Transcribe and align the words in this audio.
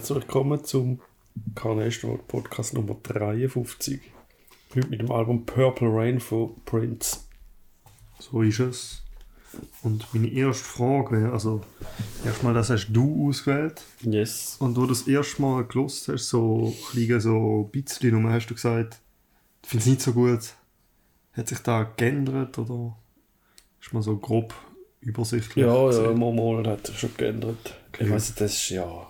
Herzlich 0.00 0.16
willkommen 0.16 0.64
zum 0.64 0.98
Carnation 1.54 2.12
World 2.12 2.26
Podcast 2.26 2.72
Nummer 2.72 2.96
53. 3.02 4.00
Heute 4.74 4.88
mit 4.88 5.02
dem 5.02 5.12
Album 5.12 5.44
Purple 5.44 5.88
Rain 5.92 6.20
von 6.20 6.54
Prince. 6.64 7.18
So 8.18 8.40
ist 8.40 8.60
es. 8.60 9.02
Und 9.82 10.06
meine 10.14 10.28
erste 10.28 10.64
Frage 10.64 11.20
wäre, 11.20 11.32
also 11.32 11.60
erstmal, 12.24 12.54
das 12.54 12.70
hast 12.70 12.88
du 12.88 13.28
ausgewählt. 13.28 13.82
Yes. 14.00 14.56
Und 14.58 14.74
wo 14.74 14.80
du 14.80 14.86
das 14.86 15.06
erste 15.06 15.42
Mal 15.42 15.66
gelost 15.66 16.08
hast, 16.08 16.30
so 16.30 16.74
ein 16.94 17.20
so 17.20 17.68
bisschen 17.70 18.14
rum, 18.14 18.30
hast 18.30 18.46
du 18.46 18.54
gesagt, 18.54 19.02
du 19.60 19.68
findest 19.68 19.86
es 19.86 19.90
nicht 19.92 20.00
so 20.00 20.14
gut. 20.14 20.54
Hat 21.34 21.46
sich 21.46 21.58
da 21.58 21.82
geändert 21.82 22.58
oder 22.58 22.96
ist 23.78 23.92
mal 23.92 24.02
so 24.02 24.16
grob 24.16 24.54
übersichtlich? 25.02 25.66
Ja, 25.66 25.74
ja, 25.74 25.86
erzählt? 25.88 26.16
mal, 26.16 26.32
mal 26.32 26.66
hat 26.66 26.86
sich 26.86 26.98
schon 26.98 27.14
geändert. 27.18 27.74
Ich 27.92 28.00
Okay. 28.00 28.10
weiss 28.12 28.30
nicht, 28.30 28.40
das 28.40 28.54
ist 28.54 28.70
ja 28.70 29.06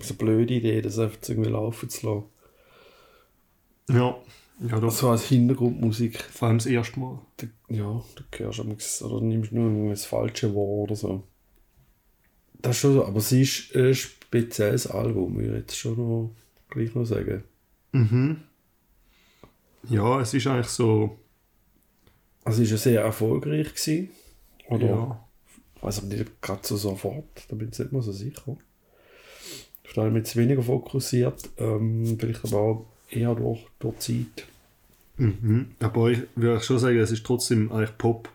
ist 0.00 0.10
eine 0.10 0.18
blöde 0.18 0.54
Idee, 0.54 0.82
das 0.82 0.98
einfach 0.98 1.18
irgendwie 1.28 1.50
laufen 1.50 1.88
zu 1.88 2.06
lassen. 2.06 2.24
Ja, 3.88 4.16
ja 4.60 4.80
doch. 4.80 4.90
So 4.90 5.10
als 5.10 5.24
Hintergrundmusik. 5.24 6.22
Vor 6.22 6.48
allem 6.48 6.58
das 6.58 6.66
erste 6.66 6.98
Mal. 7.00 7.20
Da, 7.36 7.46
ja, 7.68 8.02
du 8.14 8.38
hörst 8.38 8.60
amigs- 8.60 9.02
oder 9.02 9.20
nimmst 9.20 9.52
nur 9.52 9.66
irgendwie 9.66 9.90
das 9.90 10.06
falsche 10.06 10.54
Wort 10.54 10.90
oder 10.90 10.96
so. 10.96 11.22
Das 12.54 12.76
ist 12.76 12.80
schon 12.80 12.94
so, 12.94 13.04
aber 13.04 13.18
es 13.18 13.30
ist 13.32 13.74
ein 13.76 13.94
spezielles 13.94 14.86
Album, 14.86 15.36
würde 15.36 15.48
ich 15.48 15.60
jetzt 15.60 15.76
schon 15.76 15.96
noch 15.96 16.34
gleich 16.70 16.94
noch 16.94 17.04
sagen. 17.04 17.44
Mhm. 17.92 18.42
Ja, 19.88 20.20
es 20.20 20.32
ist 20.32 20.46
eigentlich 20.46 20.68
so. 20.68 21.18
Also 22.42 22.62
es 22.62 22.68
war 22.68 22.76
ja 22.76 22.78
sehr 22.78 23.02
erfolgreich. 23.02 23.68
Gewesen, 23.74 24.10
oder? 24.68 24.86
Ja. 24.86 25.28
Ich 25.76 25.82
weiß 25.82 25.98
aber 25.98 26.06
nicht 26.08 26.42
gerade 26.42 26.66
so 26.66 26.76
sofort, 26.76 27.44
da 27.48 27.56
bin 27.56 27.68
ich 27.70 27.78
nicht 27.78 27.92
mal 27.92 28.02
so 28.02 28.12
sicher. 28.12 28.56
Ich 29.84 29.96
habe 29.96 30.10
mich 30.10 30.24
jetzt 30.24 30.36
weniger 30.36 30.62
fokussiert, 30.62 31.48
ähm, 31.58 32.16
vielleicht 32.18 32.44
aber 32.44 32.58
auch 32.58 32.86
eher 33.10 33.34
durch, 33.34 33.60
durch 33.78 33.98
Zeit. 33.98 34.46
Mhm. 35.16 35.74
Aber 35.78 36.10
ich 36.10 36.22
würde 36.34 36.60
schon 36.62 36.78
sagen, 36.78 36.98
es 36.98 37.10
ist 37.10 37.24
trotzdem 37.24 37.70
eigentlich 37.70 37.96
Pop. 37.96 38.28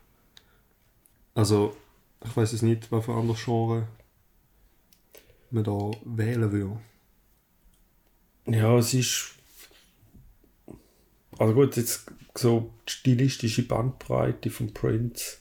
Also, 1.35 1.75
ich 2.23 2.35
weiß 2.35 2.53
es 2.53 2.61
nicht, 2.61 2.91
was 2.91 3.05
für 3.05 3.13
andere 3.13 3.37
Genre 3.37 3.87
man 5.51 5.63
da 5.63 5.91
wählen 6.05 6.51
würde. 6.51 6.79
Ja, 8.45 8.77
es 8.77 8.93
ist. 8.93 9.35
Also 11.37 11.53
gut, 11.53 11.77
jetzt 11.77 12.11
so 12.35 12.71
die 12.87 12.91
stilistische 12.91 13.63
Bandbreite 13.63 14.49
von 14.49 14.73
Prince 14.73 15.38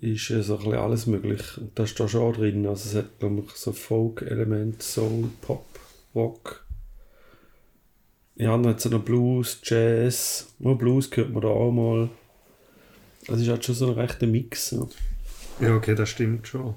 ist 0.00 0.26
so 0.28 0.34
ein 0.54 0.58
bisschen 0.58 0.74
alles 0.74 1.06
möglich. 1.06 1.42
Und 1.58 1.78
das 1.78 1.90
ist 1.90 2.00
da 2.00 2.08
schon 2.08 2.32
drin. 2.34 2.66
Also 2.66 2.88
es 2.88 2.94
hat, 3.04 3.18
glaube 3.18 3.42
ich, 3.46 3.52
so 3.52 3.72
Folk-Element, 3.72 4.82
Soul, 4.82 5.28
Pop, 5.40 5.66
Rock. 6.14 6.64
Ja, 8.36 8.52
dann 8.56 8.68
hat 8.68 8.78
es 8.78 8.84
noch 8.90 9.02
Blues, 9.02 9.58
Jazz. 9.64 10.46
Nur 10.60 10.78
Blues 10.78 11.10
hört 11.14 11.30
man 11.32 11.42
da 11.42 11.48
auch 11.48 11.72
mal. 11.72 12.08
Das 13.26 13.40
ist 13.40 13.48
halt 13.48 13.64
schon 13.64 13.74
so 13.74 13.88
ein 13.88 13.98
rechter 13.98 14.26
Mix. 14.26 14.70
Ja. 14.70 14.86
Ja, 15.60 15.74
okay, 15.76 15.94
das 15.96 16.08
stimmt 16.10 16.46
schon. 16.46 16.74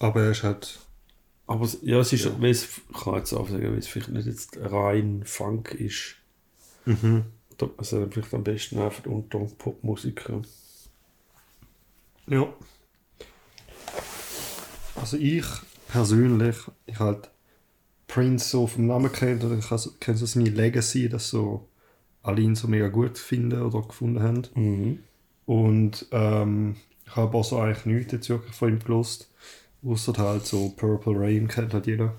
Aber 0.00 0.22
er 0.24 0.32
ist 0.32 0.42
halt. 0.42 0.80
Aber 1.46 1.64
es- 1.66 1.78
ja, 1.82 2.00
es 2.00 2.12
ist, 2.12 2.24
Ja. 2.24 2.32
es, 2.42 2.64
ich 2.64 2.96
kann 3.04 3.14
jetzt 3.14 3.32
auch 3.32 3.48
sagen, 3.48 3.62
weil 3.62 3.78
es 3.78 3.86
vielleicht 3.86 4.10
nicht 4.10 4.26
jetzt 4.26 4.58
rein 4.60 5.22
Funk 5.24 5.74
ist. 5.74 6.16
Mhm. 6.84 7.24
Da 7.58 7.70
also 7.76 8.06
vielleicht 8.10 8.34
am 8.34 8.42
besten 8.42 8.78
einfach 8.80 9.06
unter 9.06 9.38
Popmusiker. 9.38 10.42
Ja. 12.26 12.52
Also 14.96 15.16
ich 15.16 15.44
persönlich, 15.88 16.56
ich 16.86 16.98
halt 16.98 17.30
Prince 18.06 18.48
so 18.48 18.66
vom 18.66 18.86
Namen 18.86 19.12
kennt 19.12 19.44
oder 19.44 19.58
ich 19.58 20.00
kenne 20.00 20.16
so 20.16 20.26
seine 20.26 20.50
Legacy, 20.50 21.08
dass 21.08 21.30
so 21.30 21.68
alle 22.22 22.40
ihn 22.40 22.54
so 22.54 22.68
mega 22.68 22.88
gut 22.88 23.18
finden 23.18 23.60
oder 23.60 23.86
gefunden 23.86 24.22
haben. 24.22 24.42
Mhm. 24.54 24.98
Und 25.46 26.06
ähm, 26.12 26.76
ich 27.06 27.16
habe 27.16 27.36
auch 27.36 27.44
so 27.44 27.58
eigentlich 27.58 27.84
nichts 27.86 28.12
jetzt 28.12 28.28
wirklich 28.28 28.54
von 28.54 28.70
ihm 28.70 28.78
gelost. 28.78 29.30
Außer 29.84 30.14
halt 30.16 30.46
so 30.46 30.70
Purple 30.70 31.18
Rain 31.18 31.48
kennt 31.48 31.74
halt 31.74 31.86
jeder. 31.86 32.14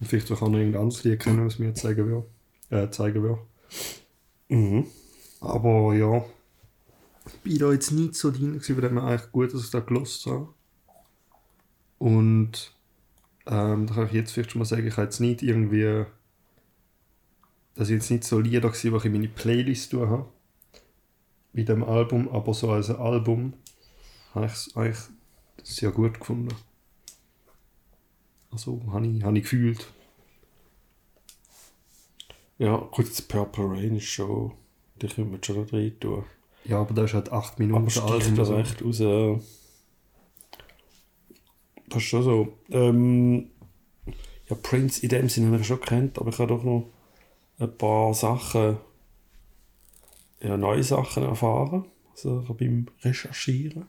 Und 0.00 0.06
vielleicht 0.08 0.32
auch 0.32 0.40
noch 0.40 0.58
irgendein 0.58 0.82
anderes 0.82 1.04
Lied 1.04 1.20
kennen, 1.20 1.46
was 1.46 1.58
mir 1.58 1.68
jetzt 1.68 1.82
zeigen 1.82 2.06
will. 2.06 2.24
Äh, 2.70 2.90
zeigen 2.90 3.22
will. 3.22 3.38
Mhm. 4.48 4.86
Aber 5.40 5.94
ja, 5.94 6.24
bin 7.42 7.58
da 7.58 7.72
jetzt 7.72 7.90
nicht 7.90 8.14
so 8.14 8.30
drin, 8.30 8.54
gewesen, 8.54 8.80
dem 8.80 8.98
her 8.98 9.04
eigentlich 9.04 9.32
gut, 9.32 9.54
dass 9.54 9.64
ich 9.64 9.70
da 9.70 9.80
gelost 9.80 10.26
habe. 10.26 10.48
Und 11.98 12.72
ähm, 13.46 13.86
da 13.86 13.94
kann 13.94 14.06
ich 14.06 14.12
jetzt 14.12 14.32
vielleicht 14.32 14.52
schon 14.52 14.58
mal 14.60 14.66
sagen, 14.66 14.86
ich 14.86 14.92
habe 14.94 15.04
jetzt 15.04 15.20
nicht 15.20 15.42
irgendwie, 15.42 16.04
dass 17.74 17.88
ich 17.88 17.94
jetzt 17.94 18.10
nicht 18.10 18.24
so 18.24 18.40
Lieder 18.40 18.68
gewesen, 18.68 18.90
die 18.90 18.96
ich 18.96 19.04
in 19.04 19.12
meine 19.12 19.28
Playlist 19.28 19.90
tun 19.90 20.08
habe. 20.08 20.28
Mit 21.52 21.68
dem 21.68 21.84
Album, 21.84 22.28
aber 22.28 22.52
so 22.52 22.70
als 22.70 22.90
Album 22.90 23.54
habe 24.34 24.46
ich 24.46 24.52
es 24.52 24.76
eigentlich 24.76 24.98
sehr 25.62 25.92
gut 25.92 26.18
gefunden. 26.18 26.54
Also 28.50 28.82
habe 28.92 29.06
ich, 29.06 29.22
habe 29.22 29.36
ich 29.36 29.44
gefühlt. 29.44 29.92
Ja, 32.58 32.88
das 32.96 33.22
Purple 33.22 33.70
Rain 33.70 33.96
ist 33.96 34.04
schon. 34.04 34.52
Die 35.00 35.08
können 35.08 35.32
wir 35.32 35.38
schon 35.42 35.56
da 35.56 35.62
drin 35.62 35.98
tun. 36.00 36.24
Ja, 36.64 36.80
aber 36.80 36.94
da 36.94 37.04
ist 37.04 37.14
halt 37.14 37.30
8 37.30 37.54
Aber 37.54 37.62
Minuten 37.62 37.90
sticht 37.90 38.38
das 38.38 38.50
echt 38.50 38.82
raus. 38.84 39.00
äh, 39.00 39.38
Das 41.88 41.98
ist 41.98 42.04
schon 42.08 42.22
so. 42.22 42.58
Ähm, 42.70 43.50
ja, 44.48 44.56
Prince 44.56 45.02
in 45.02 45.08
dem 45.10 45.28
Sinne 45.28 45.48
habe 45.48 45.60
ich 45.60 45.66
schon 45.66 45.80
kennt, 45.80 46.18
aber 46.18 46.30
ich 46.30 46.38
habe 46.38 46.48
doch 46.54 46.64
noch 46.64 46.90
ein 47.58 47.76
paar 47.76 48.12
Sachen, 48.14 48.78
ja, 50.40 50.56
neue 50.56 50.82
Sachen 50.82 51.22
erfahren. 51.22 51.86
Also 52.12 52.44
beim 52.58 52.86
Recherchieren. 53.02 53.86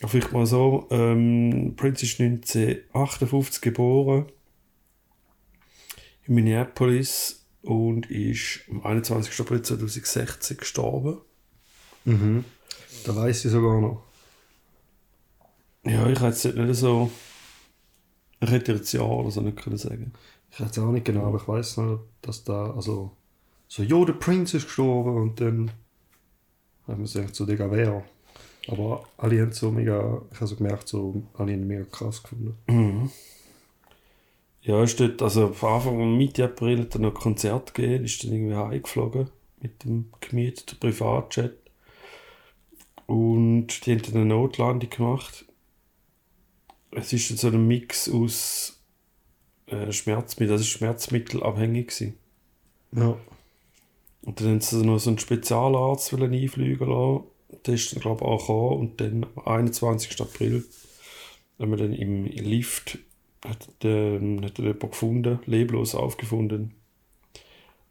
Ja, 0.00 0.08
vielleicht 0.08 0.32
mal 0.32 0.46
so, 0.46 0.86
ähm, 0.90 1.74
Prince 1.76 2.04
ist 2.06 2.20
1958 2.20 3.60
geboren 3.60 4.26
in 6.26 6.34
Minneapolis 6.34 7.44
und 7.62 8.10
ist 8.10 8.60
am 8.70 8.82
21. 8.84 9.38
April 9.40 9.62
2016 9.62 10.56
gestorben. 10.56 11.18
Mhm. 12.04 12.44
Da 13.04 13.16
weiß 13.16 13.44
ich 13.44 13.50
sogar 13.50 13.80
noch. 13.80 14.02
Ja, 15.84 16.06
ich 16.08 16.20
hätte 16.20 16.48
jetzt 16.48 16.56
nicht 16.56 16.76
so. 16.76 17.10
Ich 18.40 18.50
hätte 18.50 18.72
jetzt 18.72 18.92
ja 18.92 19.02
oder 19.02 19.30
so 19.30 19.40
nicht 19.40 19.58
können 19.58 19.76
sagen. 19.76 20.12
Ich 20.50 20.60
weiß 20.60 20.78
auch 20.78 20.92
nicht 20.92 21.04
genau, 21.04 21.26
aber 21.26 21.36
ich 21.38 21.48
weiß 21.48 21.78
noch, 21.78 22.00
dass 22.22 22.44
da, 22.44 22.72
also, 22.72 23.12
so, 23.68 23.82
jo, 23.82 24.04
der 24.04 24.14
Prince 24.14 24.56
ist 24.56 24.64
gestorben 24.64 25.16
und 25.16 25.40
dann 25.40 25.70
haben 26.86 26.98
wir 26.98 27.04
gesagt, 27.04 27.36
so, 27.36 27.46
Digga, 27.46 27.70
wer? 27.70 28.04
Aber 28.68 29.04
alle 29.16 29.40
haben 29.40 29.52
so 29.52 29.70
mega, 29.70 30.22
ich 30.32 30.36
habe 30.36 30.46
so 30.46 30.56
gemerkt, 30.56 30.88
so, 30.88 31.22
alle 31.34 31.52
haben 31.52 31.66
mega 31.66 31.84
krass 31.84 32.22
gefunden. 32.22 32.56
Mhm. 32.66 33.10
Ja, 34.62 34.82
ist 34.82 35.00
dort, 35.00 35.22
also 35.22 35.52
von 35.52 35.72
Anfang 35.72 36.00
an 36.02 36.18
Mitte 36.18 36.44
April 36.44 36.80
hat 36.80 36.94
er 36.94 37.00
noch 37.00 37.14
ein 37.14 37.20
Konzert 37.20 37.74
gegeben, 37.74 38.04
ist 38.04 38.22
dann 38.22 38.32
irgendwie 38.32 38.56
heimgeflogen 38.56 39.30
mit 39.60 39.84
dem 39.84 40.10
gemieteten 40.20 40.78
Privatjet. 40.78 41.56
Und 43.10 43.86
die 43.86 43.90
haben 43.90 44.02
dann 44.02 44.14
eine 44.14 44.24
Notlandung 44.26 44.88
gemacht. 44.88 45.44
Es 46.92 47.12
ist 47.12 47.36
so 47.36 47.48
ein 47.48 47.66
Mix 47.66 48.08
aus 48.08 48.80
äh, 49.66 49.90
Schmerzmittel, 49.90 50.52
das 50.52 50.60
ist 50.60 50.68
schmerzmittelabhängig 50.68 51.88
gewesen. 51.88 52.14
Ja. 52.94 53.16
Und 54.22 54.40
dann 54.40 54.46
haben 54.46 54.60
sie 54.60 54.86
noch 54.86 55.00
so 55.00 55.10
einen 55.10 55.18
Spezialarzt 55.18 56.14
einfliegen 56.14 56.88
lassen. 56.88 57.24
Der 57.66 57.74
ist 57.74 57.92
dann, 57.92 58.00
glaube 58.00 58.24
ich, 58.24 58.30
auch 58.30 58.38
gekommen. 58.38 58.78
Und 58.78 59.00
dann 59.00 59.26
am 59.34 59.54
21. 59.54 60.20
April 60.20 60.64
haben 61.58 61.70
wir 61.72 61.78
dann 61.78 61.92
im 61.92 62.26
Lift 62.26 62.98
hat, 63.44 63.68
ähm, 63.82 64.44
hat 64.44 64.60
er 64.60 64.66
jemanden 64.66 64.88
gefunden, 64.88 65.38
leblos 65.46 65.96
aufgefunden. 65.96 66.74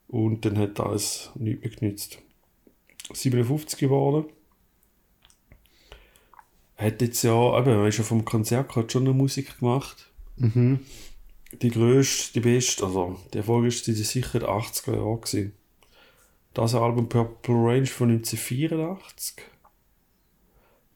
Und 0.07 0.45
dann 0.45 0.57
hat 0.57 0.80
alles 0.80 1.31
nichts 1.36 1.62
mehr 1.62 1.72
genützt. 1.72 2.19
57 3.12 3.77
geworden. 3.80 4.24
Hat 6.79 7.01
jetzt 7.01 7.23
ja, 7.23 7.59
eben, 7.59 7.71
er 7.71 7.87
ist 7.87 7.97
ja 7.97 8.05
vom 8.05 8.23
Konzert 8.23 8.73
hat 8.77 8.89
schon 8.89 9.03
noch 9.03 9.13
Musik 9.13 9.59
gemacht. 9.59 10.09
Mhm. 10.37 10.79
Die 11.61 11.71
grösste, 11.71 12.33
die 12.33 12.39
beste, 12.39 12.85
also 12.85 13.19
die 13.33 13.39
erfolgreichste, 13.39 13.91
die 13.91 14.01
sicher 14.01 14.35
in 14.35 14.45
den 14.45 14.49
80er 14.49 14.95
Jahren 14.95 15.19
gewesen. 15.19 15.53
Das 16.53 16.75
Album 16.75 17.09
Purple 17.09 17.55
Range 17.55 17.85
von 17.85 18.11
1984. 18.11 19.43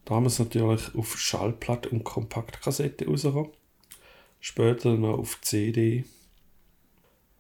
Damals 0.06 0.40
natürlich 0.40 0.96
auf 0.96 1.18
Schallplatte 1.18 1.90
und 1.90 2.06
Kompaktkassette 2.06 3.06
rausgekommen. 3.06 3.52
Später 4.40 4.92
dann 4.92 5.04
auch 5.04 5.20
auf 5.20 5.42
CD. 5.42 6.06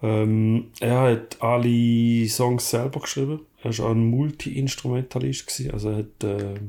Ähm, 0.01 0.71
er 0.81 0.99
hat 0.99 1.41
alle 1.41 2.27
Songs 2.27 2.69
selber 2.69 2.99
geschrieben. 2.99 3.39
Er 3.61 3.77
war 3.77 3.85
auch 3.85 3.91
ein 3.91 4.05
Multi-Instrumentalist. 4.05 5.69
Also 5.71 5.91
er 5.91 5.97
hat 5.97 6.23
äh, 6.25 6.59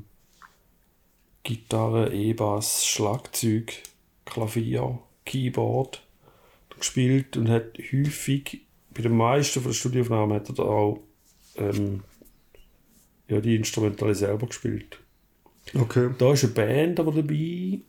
Gitarre, 1.44 2.12
E-Bass, 2.12 2.84
Schlagzeug, 2.86 3.72
Klavier, 4.24 4.98
Keyboard 5.24 6.02
gespielt 6.76 7.36
und 7.36 7.48
hat 7.48 7.78
häufig, 7.92 8.62
bei 8.92 9.02
den 9.02 9.16
meisten 9.16 9.60
von 9.60 9.70
den 9.70 9.76
Studioaufnahmen 9.76 10.36
hat 10.36 10.48
er 10.48 10.54
da 10.56 10.62
auch 10.64 11.00
ähm, 11.56 12.02
ja, 13.28 13.40
die 13.40 13.56
Instrumentale 13.56 14.14
selber 14.14 14.46
gespielt. 14.46 14.98
Okay. 15.74 16.10
Da 16.18 16.32
ist 16.32 16.44
eine 16.44 16.52
Band 16.52 17.00
aber 17.00 17.12
dabei, 17.12 17.34
ich 17.34 17.82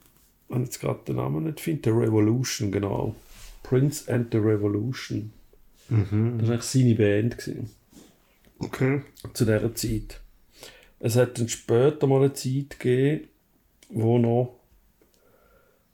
jetzt 0.49 0.79
gerade 0.79 0.99
den 1.07 1.17
Namen 1.17 1.45
nicht 1.45 1.59
finde, 1.59 1.81
The 1.85 1.89
Revolution, 1.89 2.71
genau. 2.71 3.15
Prince 3.63 4.11
and 4.13 4.31
the 4.31 4.37
Revolution. 4.37 5.33
Mhm. 5.89 6.37
Das 6.37 6.47
war 6.47 6.53
eigentlich 6.55 6.65
seine 6.65 6.95
Band. 6.95 7.37
Gewesen. 7.37 7.69
Okay. 8.59 9.01
zu 9.33 9.45
dieser 9.45 9.75
Zeit. 9.75 10.21
Es 10.99 11.15
hat 11.15 11.37
dann 11.37 11.49
später 11.49 12.07
mal 12.07 12.23
eine 12.23 12.33
Zeit 12.33 12.79
gegeben, 12.79 13.27
wo 13.89 14.17
noch, 14.17 14.59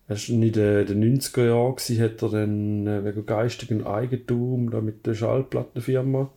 erst 0.07 0.29
in 0.29 0.41
den, 0.41 0.51
den 0.51 1.19
90er 1.19 1.45
Jahren 1.45 1.75
war, 1.75 2.05
hat 2.05 2.21
er 2.21 2.29
dann 2.29 2.87
äh, 2.87 3.05
wegen 3.05 3.25
geistigem 3.25 3.85
Eigentum 3.85 4.71
da 4.71 4.81
mit 4.81 5.05
der 5.05 5.13
Schallplattenfirma 5.13 6.31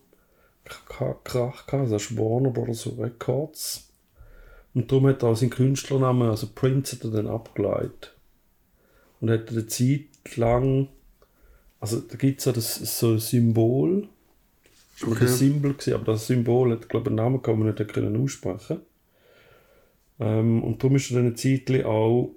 Krach 0.64 1.22
gehabt, 1.24 1.74
also 1.74 1.92
das 1.92 2.10
ist 2.10 2.16
Warner 2.16 2.50
Brothers 2.50 2.88
Records. 2.98 3.88
Und 4.72 4.90
darum 4.90 5.06
hat 5.08 5.22
er 5.22 5.28
auch 5.28 5.36
seinen 5.36 5.50
Künstlernamen, 5.50 6.30
also 6.30 6.48
Prince, 6.54 6.96
hat 6.96 7.04
er 7.04 7.10
dann 7.10 7.28
abgeleitet. 7.28 8.14
Und 9.20 9.30
hat 9.30 9.50
eine 9.50 9.66
Zeit 9.66 10.36
lang, 10.36 10.88
also 11.80 12.00
da 12.00 12.16
gibt 12.16 12.40
es 12.40 12.46
ja 12.46 12.52
das, 12.52 12.76
so 12.98 13.12
ein 13.12 13.18
Symbol, 13.18 14.08
Okay. 15.02 15.24
Das 15.24 15.38
Symbol 15.38 15.72
gewesen, 15.72 15.94
aber 15.94 16.12
das 16.12 16.26
Symbol 16.26 16.72
hat, 16.72 16.88
glaube 16.88 17.04
ich, 17.04 17.08
einen 17.08 17.16
Namen 17.16 17.42
gehabt, 17.42 17.58
man 17.58 17.74
nicht 17.74 17.92
können 17.92 18.22
aussprechen 18.22 18.80
ähm, 20.20 20.62
Und 20.62 20.82
darum 20.82 20.96
ist 20.96 21.10
er 21.10 21.16
dann 21.16 21.26
eine 21.26 21.34
Zeit 21.34 21.68
lang 21.68 21.84
auch 21.84 22.34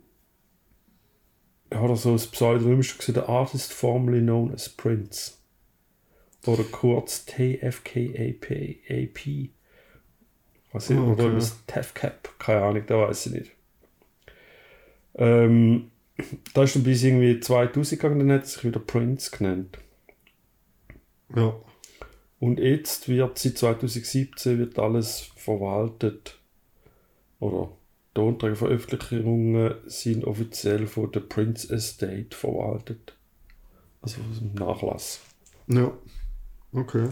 ja, 1.72 1.82
oder 1.82 1.96
so 1.96 2.12
ein 2.12 2.16
Pseudonym 2.16 2.80
ist 2.80 2.94
gewesen, 2.94 3.14
der 3.16 3.28
Artist 3.30 3.74
formerly 3.74 4.22
known 4.22 4.54
as 4.54 4.70
Prince. 4.70 5.34
Oder 6.46 6.64
kurz 6.64 7.26
TFKAP. 7.26 8.52
AP. 8.90 9.50
Was 10.72 10.90
ist, 10.90 10.98
Oh, 10.98 11.12
oder 11.12 11.26
okay. 11.26 11.36
das 11.36 11.66
TFCAP, 11.66 12.40
keine 12.40 12.62
Ahnung, 12.62 12.84
da 12.88 13.00
weiß 13.00 13.28
ich 13.28 13.34
nicht. 13.34 13.52
Ähm, 15.16 15.92
da 16.54 16.64
ist 16.64 16.76
dann 16.76 16.84
bis 16.84 17.04
irgendwie 17.04 17.40
2000 17.40 18.00
gegangen, 18.00 18.20
dann 18.20 18.32
hat 18.32 18.44
er 18.44 18.48
sich 18.48 18.64
wieder 18.64 18.80
Prince 18.80 19.32
genannt. 19.36 19.78
Ja. 21.36 21.56
Und 22.40 22.60
jetzt 22.60 23.10
wird 23.10 23.38
seit 23.38 23.58
2017 23.58 24.60
wird 24.60 24.80
alles 24.80 25.32
verwaltet. 25.36 26.37
Oder 27.40 27.72
die 28.16 28.22
Anträge 28.22 28.56
Veröffentlichungen 28.56 29.76
sind 29.86 30.26
offiziell 30.26 30.88
von 30.88 31.12
der 31.12 31.20
Prince 31.22 31.74
Estate 31.74 32.36
verwaltet. 32.36 33.16
Also 34.02 34.22
aus 34.32 34.40
dem 34.40 34.54
Nachlass. 34.54 35.20
Ja. 35.68 35.92
Okay. 36.72 37.10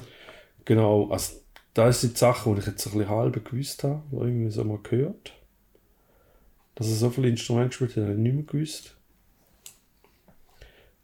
Genau, 0.66 1.10
also 1.10 1.34
das 1.74 2.02
sind 2.02 2.14
die 2.14 2.20
Sachen, 2.20 2.56
die 2.56 2.62
ich 2.62 2.68
jetzt 2.68 2.86
ein 2.88 2.94
bisschen 2.94 3.10
halb 3.10 3.46
gewusst 3.46 3.84
habe, 3.84 4.02
oder 4.12 4.26
irgendwie 4.26 4.50
so 4.50 4.64
mal 4.64 4.80
gehört. 4.82 5.34
Dass 6.74 6.88
er 6.88 6.96
so 6.96 7.10
viele 7.10 7.30
Instrumente 7.30 7.70
gespielt 7.70 7.92
hat, 7.98 8.04
habe 8.04 8.14
ich 8.14 8.20
nicht 8.20 8.34
mehr 8.34 8.44
gewusst. 8.44 8.96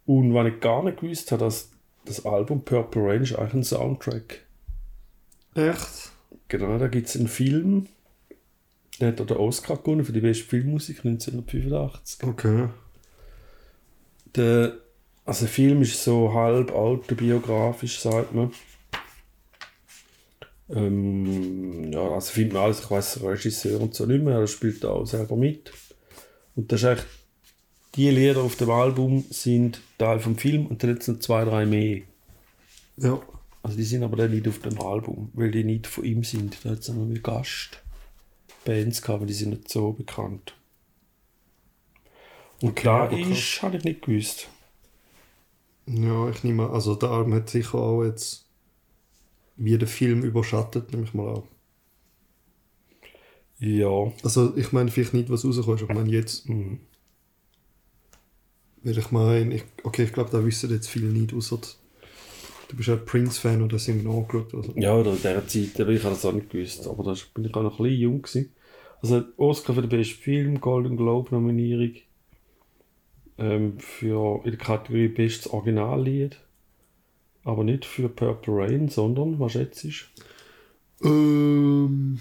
Und 0.06 0.34
was 0.34 0.48
ich 0.48 0.60
gar 0.60 0.84
nicht 0.84 1.00
gewusst 1.00 1.32
habe, 1.32 1.44
dass 1.46 1.72
das 2.06 2.26
Album 2.26 2.64
Purple 2.64 3.16
ist 3.16 3.36
eigentlich 3.36 3.54
ein 3.54 3.64
Soundtrack. 3.64 4.46
Echt? 5.56 6.12
Genau, 6.48 6.78
da 6.78 6.88
gibt 6.88 7.08
es 7.08 7.16
einen 7.16 7.28
Film, 7.28 7.88
der 9.00 9.10
hat 9.10 9.22
auch 9.22 9.26
den 9.26 9.38
Oscar 9.38 9.78
gewonnen 9.78 10.06
für 10.06 10.14
die 10.14 10.22
beste 10.22 10.44
Filmmusik 10.44 11.06
1985. 11.06 12.28
Okay. 12.28 12.70
Der, 14.36 14.74
also 15.26 15.46
der 15.46 15.50
Film 15.50 15.82
ist 15.82 16.04
so 16.04 16.34
halb 16.34 16.72
autobiografisch, 16.72 18.00
sagt 18.00 18.34
man. 18.34 18.52
Ähm, 20.70 21.92
ja, 21.92 22.02
also 22.12 22.32
findet 22.32 22.54
man 22.54 22.64
alles, 22.64 22.82
ich 22.82 22.92
weiß 22.92 23.24
Regisseur 23.24 23.82
und 23.82 23.94
so 23.94 24.06
nicht 24.06 24.24
mehr, 24.24 24.40
er 24.40 24.48
spielt 24.48 24.84
da 24.84 24.90
auch 24.90 25.06
selber 25.06 25.36
mit. 25.36 25.72
Und 26.56 26.72
das 26.72 26.84
ist 26.84 26.88
echt, 26.88 27.08
die 27.96 28.10
Lieder 28.10 28.42
auf 28.42 28.56
dem 28.56 28.70
Album 28.70 29.26
sind 29.30 29.82
Teil 29.98 30.20
vom 30.20 30.38
Film 30.38 30.68
und 30.68 30.82
dann 30.82 30.94
noch 30.94 31.20
zwei, 31.20 31.44
drei 31.44 31.66
mehr. 31.66 32.02
Ja. 32.98 33.22
Also 33.64 33.78
die 33.78 33.84
sind 33.84 34.04
aber 34.04 34.18
dann 34.18 34.32
nicht 34.32 34.48
auf 34.48 34.60
dem 34.60 34.80
Album, 34.82 35.30
weil 35.34 35.52
die 35.52 35.64
nicht 35.64 35.88
von 35.88 36.04
ihm 36.04 36.24
sind. 36.24 36.58
Da 36.64 36.72
hat 36.72 36.80
es 36.80 36.88
noch 36.90 37.06
mit 37.06 37.22
Gastbands 38.66 39.02
gehabt, 39.02 39.18
aber 39.18 39.26
die 39.28 39.34
sind 39.34 39.50
nicht 39.52 39.70
so 39.70 39.92
bekannt. 39.94 40.56
Und 42.62 42.78
Okay, 42.78 42.84
da 42.84 43.06
aber 43.06 43.20
krass. 43.20 43.46
ist, 43.46 43.62
habe 43.62 43.78
ich 43.78 43.84
nicht 43.84 44.02
gewusst. 44.04 44.50
Ja, 45.86 46.28
ich 46.32 46.44
nehme 46.44 46.72
also 46.72 46.96
der 46.96 47.10
Album 47.12 47.36
hat 47.36 47.50
sicher 47.52 47.78
auch 47.78 48.04
jetzt 48.04 48.48
wie 49.56 49.78
der 49.78 49.88
Film 49.88 50.24
überschattet, 50.26 50.92
nehme 50.92 51.06
ich 51.06 51.14
mal 51.14 51.36
an. 51.36 51.44
Ja. 53.60 54.12
Also 54.24 54.56
ich 54.58 54.72
meine 54.74 54.92
vielleicht 54.92 55.14
nicht, 55.14 55.30
was 55.30 55.46
rauskommt, 55.46 55.82
ich 55.82 55.90
meine 55.90 56.10
jetzt. 56.10 56.50
Mhm. 56.50 56.80
Weil 58.84 58.96
ich 58.98 59.10
meine, 59.12 59.56
ich, 59.56 59.64
okay, 59.84 60.04
ich 60.04 60.14
glaube, 60.14 60.30
da 60.30 60.46
wissen 60.46 60.70
jetzt 60.70 60.88
viele 60.88 61.08
nicht, 61.08 61.34
außer 61.34 61.60
du 62.72 62.78
bist 62.78 62.88
ja 62.88 62.96
Prince-Fan 62.96 63.62
oder 63.62 63.76
hast 63.76 63.90
ihn 63.90 64.08
angeschaut. 64.08 64.54
Also. 64.56 64.74
Ja, 64.76 64.96
oder 64.96 65.12
in 65.12 65.18
dieser 65.18 65.48
Zeit, 65.48 65.80
aber 65.80 65.92
ich 65.92 66.04
habe 66.04 66.16
das 66.16 66.26
auch 66.26 66.32
nicht 66.32 66.50
gewusst. 66.50 66.88
Aber 66.88 67.04
da 67.04 67.14
bin 67.34 67.46
ich 67.46 67.54
auch 67.54 67.64
noch 67.64 67.80
ein 67.80 67.84
bisschen 67.84 68.00
jung 68.00 68.22
gewesen. 68.22 68.54
Also 69.02 69.24
Oscar 69.38 69.74
für 69.74 69.82
den 69.82 69.90
besten 69.90 70.22
Film, 70.22 70.62
Golden 70.62 70.96
Globe 70.96 71.32
Nominierung 71.32 71.94
ähm, 73.38 73.80
für 73.80 74.42
in 74.46 74.52
der 74.52 74.60
Kategorie 74.60 75.10
Bestes 75.10 75.52
Originallied. 75.52 76.40
Aber 77.44 77.64
nicht 77.64 77.86
für 77.86 78.08
Purple 78.08 78.54
Rain, 78.56 78.88
sondern, 78.88 79.40
was 79.40 79.54
schätzt 79.54 79.84
du? 79.84 81.08
Ähm. 81.08 82.20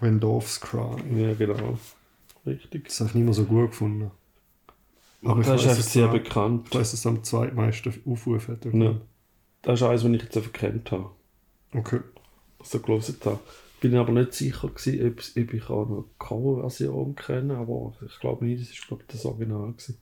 When 0.00 0.20
Doves 0.20 0.60
Cry. 0.60 0.96
Ja, 1.16 1.34
genau. 1.34 1.78
Richtig. 2.44 2.86
Das 2.86 3.00
habe 3.00 3.10
ich 3.10 3.14
nicht 3.14 3.24
mehr 3.24 3.34
so 3.34 3.44
gut 3.44 3.70
gefunden. 3.70 4.10
Aber 5.24 5.40
ich 5.40 5.46
das 5.46 5.62
ist 5.62 5.68
einfach 5.68 5.82
sehr 5.82 6.08
bekannt. 6.08 6.68
Ich 6.70 6.74
weiß, 6.74 6.90
dass 6.90 7.04
er 7.04 7.10
am 7.10 7.24
zweitmeisten 7.24 7.94
Aufrufe 8.06 8.52
hat. 8.52 8.64
Ja. 8.64 8.96
Das 9.62 9.80
ist 9.80 9.86
eines, 9.86 10.04
was 10.04 10.10
ich 10.12 10.22
jetzt 10.22 10.34
gekannt 10.52 10.90
habe. 10.92 11.10
Okay. 11.74 12.00
so 12.62 12.80
gelesen 12.80 13.16
habe. 13.24 13.40
Bin 13.80 13.94
aber 13.96 14.12
nicht 14.12 14.32
sicher 14.32 14.68
gewesen, 14.68 15.06
ob, 15.08 15.54
ich 15.54 15.70
auch 15.70 15.88
noch 15.88 15.96
eine 15.98 16.04
Coverversion 16.18 17.14
kenne, 17.14 17.56
aber 17.56 17.94
ich 18.04 18.18
glaube 18.18 18.44
nicht, 18.44 18.68
das 18.70 18.86
glaube 18.86 19.02
ich 19.02 19.12
das 19.12 19.24
Original 19.24 19.72
gewesen. 19.72 19.98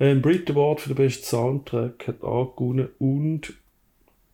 Ähm, 0.00 0.22
Brit 0.22 0.50
Award 0.50 0.80
für 0.80 0.90
den 0.90 0.96
besten 0.96 1.24
Soundtrack 1.24 2.06
hat 2.06 2.22
auch 2.22 2.54
gewonnen 2.56 2.88
und 2.98 3.54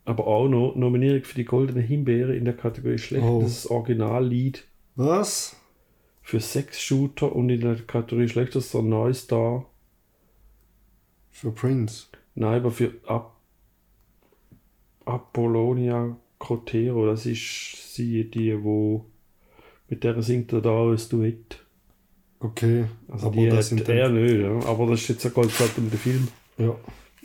aber 0.05 0.27
auch 0.27 0.49
noch 0.49 0.75
Nominierung 0.75 1.23
für 1.25 1.37
die 1.37 1.45
Goldene 1.47 1.81
Himbeere 1.81 2.37
in 2.37 2.45
der 2.45 2.55
Kategorie 2.55 2.99
Schlechtes 2.99 3.71
Originallied 3.71 4.65
Was? 4.97 5.57
für 6.21 6.41
Sex-Shooter 6.41 7.35
und 7.35 7.49
in 7.51 7.61
der 7.61 7.77
Kategorie 7.77 8.29
Schlechtester 8.29 8.83
Neustar, 8.83 9.67
Für 11.31 11.53
Prince. 11.53 12.07
nein, 12.35 12.61
aber 12.61 12.71
für 12.71 12.93
Ap 13.07 13.34
Apollonia 15.05 16.17
Cotero, 16.39 17.07
das 17.07 17.27
ist 17.27 17.95
sie, 17.95 18.31
die, 18.31 18.63
wo 18.63 19.07
mit 19.89 20.05
der 20.05 20.21
singt 20.23 20.53
er 20.53 20.61
da 20.61 20.91
ein 20.91 21.01
Duett. 21.11 21.65
Okay. 22.41 22.87
Also 23.09 23.27
aber 23.29 23.37
die 23.37 23.49
das 23.49 23.73
hat 23.73 23.89
er 23.89 24.09
nicht, 24.09 24.41
ja. 24.41 24.69
aber 24.69 24.87
das 24.89 25.03
ist 25.03 25.09
jetzt 25.09 25.27
ein 25.27 25.35
Goldplatte 25.35 25.81
um 25.81 25.91
den 25.91 25.99
Film. 25.99 26.29
ja. 26.59 26.77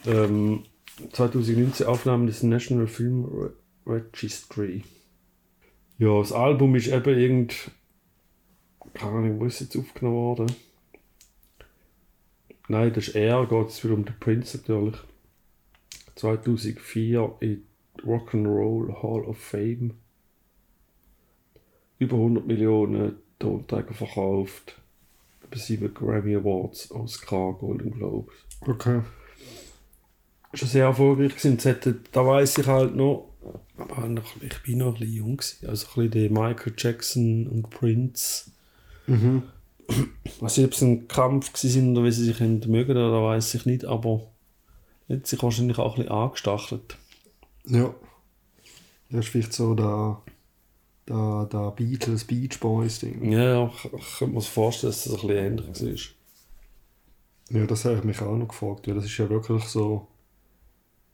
Ähm, 0.06 0.64
2019 1.12 1.88
Aufnahmen 1.88 2.28
des 2.28 2.44
National 2.44 2.88
Film 2.88 3.26
Re 3.26 3.54
Registry. 3.86 4.84
Ja, 5.98 6.20
das 6.20 6.32
Album 6.32 6.76
ist 6.76 6.88
eben 6.88 7.18
irgend... 7.18 7.72
Keine 8.94 9.12
Ahnung, 9.12 9.40
wo 9.40 9.46
ist 9.46 9.56
es 9.56 9.60
jetzt 9.62 9.78
aufgenommen 9.78 10.18
worden? 10.18 10.52
Nein, 12.68 12.94
das 12.94 13.10
ist 13.10 13.16
er, 13.16 13.46
geht 13.46 13.68
es 13.68 13.84
wieder 13.84 13.96
um 13.96 14.06
den 14.06 14.20
Prince 14.20 14.58
natürlich. 14.58 14.96
2004 16.16 17.36
in 17.40 17.66
Rock'n'Roll 18.06 19.02
Hall 19.02 19.26
of 19.26 19.38
Fame. 19.38 19.94
Über 21.98 22.16
100 22.16 22.46
Millionen 22.48 23.18
Tonträger 23.40 23.94
verkauft. 23.94 24.80
Über 25.44 25.58
7 25.58 25.94
Grammy 25.94 26.36
Awards, 26.36 26.92
Oscar, 26.92 27.54
Golden 27.54 27.92
Globes 27.92 28.34
Okay. 28.62 29.02
schon 30.54 30.68
sehr 30.68 30.86
erfolgreich 30.86 31.36
gewesen. 31.36 32.02
Da 32.12 32.26
weiß 32.26 32.58
ich 32.58 32.68
halt 32.68 32.96
noch, 32.96 33.30
ich 34.42 34.62
bin 34.64 34.78
noch 34.80 34.94
ein 34.96 35.00
bisschen 35.00 35.14
jung 35.14 35.38
gewesen. 35.38 35.68
Also 35.68 35.88
ein 35.88 36.10
bisschen 36.10 36.12
der 36.12 36.30
Michael 36.30 36.74
Jackson 36.78 37.48
und 37.48 37.70
Prince. 37.70 38.52
Mhm. 39.08 39.44
Ich 40.24 40.42
weiß 40.42 40.58
nicht, 40.58 40.68
ob 40.68 40.74
es 40.74 40.82
ein 40.82 41.08
Kampf 41.08 41.58
sind 41.58 41.98
oder 41.98 42.06
wie 42.06 42.12
sie 42.12 42.26
sich 42.26 42.40
mögen, 42.40 42.92
oder 42.92 43.24
weiß 43.24 43.56
ich 43.56 43.66
nicht, 43.66 43.86
aber 43.86 44.28
hat 45.10 45.26
sich 45.26 45.42
wahrscheinlich 45.42 45.80
auch 45.80 45.96
ein 45.96 46.04
bisschen 46.04 46.12
angestachelt. 46.12 46.98
Ja. 47.66 47.94
Das 49.10 49.26
ist 49.26 49.32
vielleicht 49.32 49.54
so 49.54 49.74
der, 49.74 50.22
der, 51.08 51.48
der 51.52 51.72
Beatles 51.72 52.24
Beach 52.26 52.60
Boys 52.60 53.00
Ding. 53.00 53.32
Ja, 53.32 53.68
ich, 53.68 53.86
ich 53.86 54.18
könnte 54.18 54.36
mir 54.36 54.42
vorstellen, 54.42 54.92
dass 54.92 55.04
das 55.06 55.14
ein 55.14 55.28
bisschen 55.28 55.60
ähnlich 55.60 56.16
war. 57.52 57.60
Ja, 57.60 57.66
das 57.66 57.86
habe 57.86 57.98
ich 57.98 58.04
mich 58.04 58.22
auch 58.22 58.38
noch 58.38 58.48
gefragt, 58.48 58.88
weil 58.88 58.96
das 58.96 59.06
ist 59.06 59.18
ja 59.18 59.30
wirklich 59.30 59.64
so. 59.64 60.08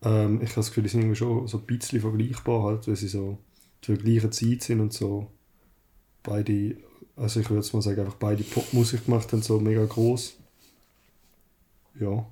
Ähm, 0.02 0.42
ich 0.42 0.50
habe 0.50 0.58
das 0.58 0.68
Gefühl, 0.68 0.84
die 0.84 0.90
sind 0.90 1.02
irgendwie 1.02 1.16
schon 1.16 1.48
so 1.48 1.58
ein 1.58 1.66
bisschen 1.66 2.02
vergleichbar, 2.02 2.64
halt, 2.64 2.88
weil 2.88 2.96
sie 2.98 3.08
so 3.08 3.38
zur 3.82 3.96
gleichen 3.96 4.32
Zeit 4.32 4.64
sind 4.64 4.82
und 4.82 4.92
so 4.92 5.32
beide, 6.24 6.76
also 7.16 7.40
ich 7.40 7.50
würde 7.50 7.62
jetzt 7.62 7.74
mal 7.74 7.82
sagen, 7.82 8.02
einfach 8.02 8.16
beide 8.16 8.44
Popmusik 8.44 9.06
gemacht 9.06 9.32
haben, 9.32 9.42
so 9.42 9.60
mega 9.60 9.86
groß. 9.86 10.38
Ja. 12.00 12.26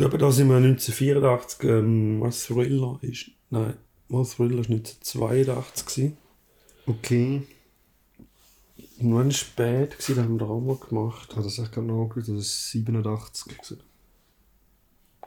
Aber 0.00 0.18
da 0.18 0.30
sind 0.30 0.48
wir 0.48 0.56
1984, 0.56 1.64
ähm, 1.64 2.20
was 2.20 2.44
Thriller 2.44 2.98
ist, 3.02 3.30
nein, 3.50 3.74
was 4.08 4.36
Thriller 4.36 4.60
ist 4.60 4.70
1982 4.70 5.86
gewesen. 5.86 6.16
Okay. 6.86 7.42
Und 9.00 9.14
wann 9.14 9.30
spät 9.30 9.92
gewesen, 9.98 10.16
da 10.16 10.22
haben 10.22 10.40
wir 10.40 10.48
auch 10.48 10.60
mal 10.60 10.76
gemacht. 10.76 11.30
Habe 11.32 11.44
das 11.44 11.58
echt 11.58 11.72
gerade 11.72 11.86
nachgeschaut, 11.86 12.36
das 12.36 12.44
ist 12.44 12.70
87 12.70 13.56
gewesen. 13.56 13.80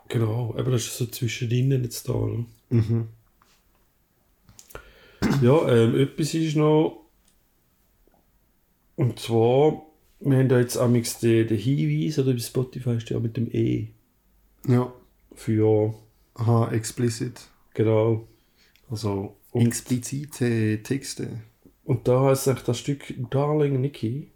Genau, 0.09 0.53
aber 0.57 0.71
das 0.71 0.87
ist 0.87 0.97
so 0.97 1.05
zwischendrin 1.05 1.71
jetzt 1.83 2.09
da, 2.09 2.13
oder? 2.13 2.43
Mhm. 2.69 3.07
Ja, 5.41 5.69
ähm, 5.69 5.95
etwas 5.97 6.33
ist 6.33 6.57
noch. 6.57 7.05
Und 8.95 9.19
zwar, 9.19 9.85
wir 10.19 10.37
haben 10.37 10.49
da 10.49 10.59
jetzt 10.59 10.77
amigs 10.77 11.19
den, 11.19 11.47
den 11.47 11.57
Hinweis, 11.57 12.19
oder 12.19 12.33
bei 12.33 12.39
Spotify 12.39 12.97
ist 12.97 13.09
ja 13.09 13.19
mit 13.19 13.37
dem 13.37 13.49
E. 13.51 13.87
Ja. 14.68 14.91
Für, 15.34 15.94
Aha, 16.36 16.72
explicit. 16.72 17.41
genau. 17.74 18.27
Also 18.89 19.36
explizite 19.53 20.84
Texte. 20.84 21.41
Und 21.84 22.08
da 22.08 22.22
heißt 22.25 22.48
eigentlich 22.48 22.65
das 22.65 22.80
Stück 22.80 23.13
Darling 23.30 23.82
Nikki 23.82 24.32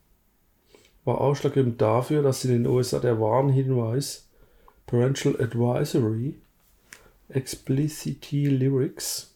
war 1.04 1.22
ausschlaggebend 1.22 1.80
dafür, 1.82 2.24
dass 2.24 2.44
in 2.46 2.52
den 2.52 2.66
USA 2.68 3.00
der 3.00 3.20
Warnhinweis 3.20 4.28
Parental 4.88 5.40
Advisory 5.40 6.36
Explicity 7.30 8.48
Lyrics 8.48 9.34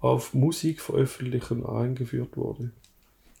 auf 0.00 0.34
Musik 0.34 0.80
veröffentlichen 0.80 1.64
eingeführt 1.64 2.36
wurde. 2.36 2.70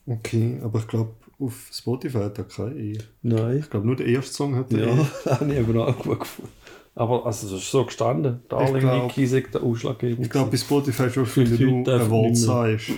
Okay, 0.06 0.60
aber 0.62 0.80
ich 0.80 0.88
glaube, 0.88 1.14
auf 1.38 1.68
Spotify 1.72 2.18
hat 2.18 2.38
er 2.38 2.44
kein 2.44 2.76
E. 2.78 2.98
Nein. 3.22 3.58
Ich 3.58 3.70
glaube, 3.70 3.86
nur 3.86 3.96
der 3.96 4.06
erste 4.06 4.32
Song 4.34 4.54
hat 4.56 4.72
er 4.72 4.86
Ja, 4.86 5.02
E. 5.02 5.06
habe 5.30 5.52
ich 5.52 5.58
eben 5.58 5.78
auch 5.78 5.98
gut 5.98 6.20
gefunden. 6.20 6.52
Aber 6.94 7.24
also, 7.24 7.48
das 7.48 7.62
ist 7.62 7.70
so 7.70 7.84
gestanden. 7.84 8.40
Darling 8.48 8.84
Nikki 9.06 9.26
sagt 9.26 9.54
der 9.54 9.62
ausschlaggebend. 9.62 10.26
Ich 10.26 10.30
glaube, 10.30 10.50
bei 10.50 10.56
Spotify 10.56 11.04
ist 11.04 11.18
auch, 11.18 11.36
wenn 11.36 11.56
du 11.56 11.84
heute 11.84 12.00
ein 12.02 12.10
Wort 12.10 12.36
sagst. 12.36 12.90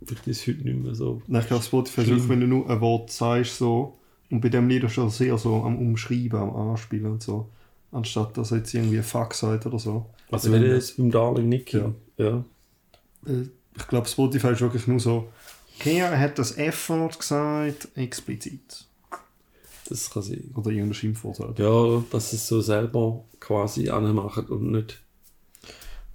Ist 0.00 0.26
es 0.26 0.46
heute 0.48 0.62
nicht 0.62 0.82
mehr 0.82 0.94
so. 0.94 1.22
Nein, 1.28 1.42
ich 1.42 1.48
glaube, 1.48 1.62
Spotify 1.62 2.00
ist 2.02 2.28
wenn 2.28 2.40
du 2.40 2.46
nur 2.46 2.68
ein 2.68 2.80
Wort 2.80 3.10
sagst, 3.10 3.58
so. 3.58 3.98
Und 4.30 4.40
bei 4.40 4.48
dem 4.48 4.68
Lied 4.68 4.82
ist 4.84 4.96
er 4.98 5.10
sehr 5.10 5.36
so 5.38 5.62
am 5.62 5.78
Umschreiben, 5.78 6.40
am 6.40 6.54
Anspielen 6.56 7.12
und 7.12 7.22
so. 7.22 7.48
Anstatt 7.92 8.36
dass 8.38 8.50
er 8.50 8.58
jetzt 8.58 8.72
irgendwie 8.72 8.96
ein 8.96 9.04
Fuck 9.04 9.34
sagt 9.34 9.66
oder 9.66 9.78
so. 9.78 10.06
Also, 10.30 10.50
wenn 10.50 10.62
dem- 10.62 10.72
jetzt 10.72 10.96
beim 10.96 11.10
Darling 11.10 11.48
Nikki. 11.50 11.76
Ja. 11.78 11.92
ja. 12.16 12.44
Äh, 13.26 13.46
Ich 13.76 13.86
glaube, 13.88 14.08
Spotify 14.08 14.48
ist 14.48 14.60
wirklich 14.62 14.86
nur 14.86 14.98
so. 15.00 15.28
Er 15.84 16.18
hat 16.18 16.38
das 16.38 16.56
F-Wort 16.56 17.18
gesagt, 17.18 17.88
explizit. 17.94 18.86
Das 19.92 20.10
kann 20.10 20.22
sein. 20.22 20.50
Oder 20.54 20.70
irgendein 20.70 20.94
Schimpfwort. 20.94 21.58
Ja, 21.58 22.02
dass 22.10 22.30
sie 22.30 22.36
es 22.36 22.48
so 22.48 22.60
selber 22.62 23.24
quasi 23.40 23.90
anmachen 23.90 24.46
und 24.46 24.70
nicht 24.72 25.02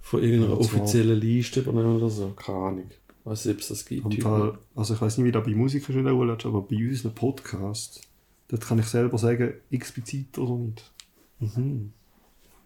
von 0.00 0.22
irgendeiner 0.22 0.54
Ja, 0.54 0.58
offiziellen 0.60 1.20
Liste 1.20 1.60
übernehmen 1.60 1.96
oder 1.96 2.10
so. 2.10 2.30
Keine 2.30 2.58
Ahnung. 2.58 2.90
Weiß 3.24 3.44
nicht, 3.44 3.54
ob 3.54 3.60
es 3.60 3.68
das 3.68 3.84
gibt. 3.84 4.22
Fall, 4.22 4.58
also 4.74 4.94
ich 4.94 5.00
weiß 5.00 5.18
nicht, 5.18 5.26
wie 5.26 5.32
das 5.32 5.44
bei 5.44 5.54
Musikern 5.54 6.06
Rolle 6.08 6.34
ist, 6.36 6.46
aber 6.46 6.62
bei 6.62 6.76
unseren 6.76 7.14
Podcast, 7.14 8.00
dort 8.48 8.62
kann 8.66 8.78
ich 8.78 8.86
selber 8.86 9.16
sagen, 9.18 9.52
explizit 9.70 10.36
oder 10.38 10.56
nicht. 10.56 10.90
Mhm. 11.38 11.92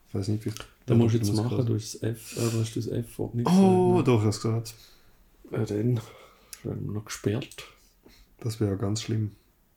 Ich 0.09 0.15
weiß 0.15 0.29
nicht, 0.29 0.47
wie 0.47 0.53
Da 0.87 0.95
musst 0.95 1.15
du 1.15 1.19
jetzt 1.19 1.35
machen, 1.35 1.67
du 1.67 1.75
hast 1.75 1.95
das 1.95 2.03
F, 2.03 2.37
äh, 2.39 2.59
hast 2.61 2.77
du 2.77 2.81
das 2.81 2.89
F-Wort 2.89 3.35
nicht 3.35 3.49
Oh, 3.51 3.91
gesagt. 4.03 4.09
doch, 4.09 4.15
ich 4.15 4.21
habe 4.21 4.29
es 4.31 4.41
gesagt. 4.41 4.75
ne? 5.51 5.59
Ja, 5.59 5.65
dann 5.67 6.01
werden 6.63 6.87
wir 6.87 6.93
noch 6.93 7.05
gesperrt. 7.05 7.65
Das 8.41 8.61
wäre 8.61 8.71
ja 8.71 8.77
ganz 8.77 9.03
schlimm, 9.03 9.33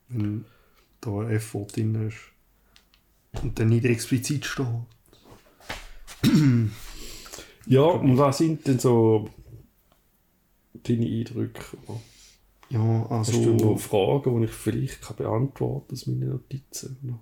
wenn 0.09 0.45
da 1.05 1.19
ein 1.19 1.31
F-Wort 1.31 1.75
drin 1.75 2.07
ist. 2.07 2.17
Und 3.41 3.59
dann 3.59 3.69
nicht 3.69 3.85
explizit 3.85 4.45
steht. 4.45 4.65
Ja, 7.67 7.81
und 7.81 8.17
was 8.17 8.37
sind 8.37 8.67
denn 8.67 8.79
so 8.79 9.29
deine 10.83 11.05
Eindrücke? 11.05 11.77
Ja, 12.69 13.07
Hast 13.09 13.33
du 13.33 13.53
noch 13.53 13.71
also. 13.71 13.77
Fragen, 13.77 14.39
die 14.39 14.45
ich 14.45 14.51
vielleicht 14.51 15.01
kann 15.01 15.17
beantworten 15.17 15.93
aus 15.93 16.07
meinen 16.07 16.29
Notizen? 16.29 17.19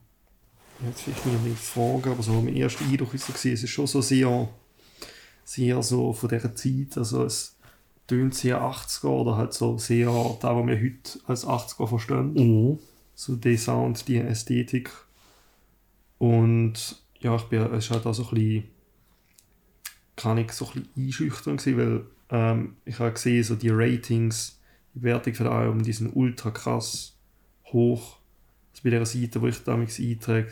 Jetzt 0.86 1.02
vielleicht 1.02 1.26
nicht 1.26 1.44
mehr 1.44 1.56
fragen, 1.56 2.12
aber 2.12 2.24
so 2.24 2.34
mein 2.34 2.56
erster 2.56 2.86
Eindruck 2.86 3.14
ist 3.14 3.26
so 3.26 3.34
gewesen, 3.34 3.54
es 3.54 3.64
ist 3.64 3.70
schon 3.70 3.88
so 3.88 4.02
sehr, 4.02 4.50
sehr 5.46 5.82
so 5.84 6.14
von 6.14 6.30
dieser 6.30 6.56
Zeit, 6.56 6.98
also 6.98 7.24
es 7.24 7.58
tönt 8.08 8.36
sehr 8.36 8.62
80er 8.62 9.08
oder 9.08 9.38
halt 9.38 9.54
so 9.54 9.78
sehr 9.78 10.08
da, 10.42 10.56
was 10.56 10.68
wir 10.68 10.80
heute 10.80 11.20
als 11.26 11.48
80er 11.48 11.88
verstehen. 11.88 12.34
Mhm. 12.34 12.80
So 13.16 13.36
der 13.36 13.58
Sound, 13.58 14.08
die 14.08 14.18
Ästhetik. 14.18 14.92
Und 16.18 17.02
ja, 17.20 17.36
ich 17.36 17.44
bin, 17.44 17.62
es 17.62 17.86
ist 17.86 17.92
halt 17.92 18.06
auch 18.06 18.14
so 18.14 18.24
ein 18.24 18.36
bisschen, 18.36 18.64
kann 20.16 20.38
ich 20.38 20.52
so 20.52 20.66
ein 20.68 20.72
bisschen 20.74 20.90
einschüchternd 21.06 21.64
gewesen, 21.64 21.78
weil 21.78 22.06
ähm, 22.30 22.76
ich 22.86 23.00
habe 23.00 23.14
gesehen, 23.14 23.44
so 23.44 23.56
die 23.56 23.70
Ratings, 23.70 24.60
die 24.94 25.04
Wertung 25.04 25.34
für 25.34 25.44
das 25.44 25.54
Album, 25.54 25.84
die 25.84 25.94
sind 25.94 26.16
ultra 26.16 26.52
krass 26.52 27.16
hoch. 27.66 28.18
Also 28.72 28.84
bei 28.84 28.90
dieser 28.90 29.06
Seite, 29.06 29.42
wo 29.42 29.48
ich 29.48 29.64
damals 29.64 30.00
eintrage, 30.00 30.52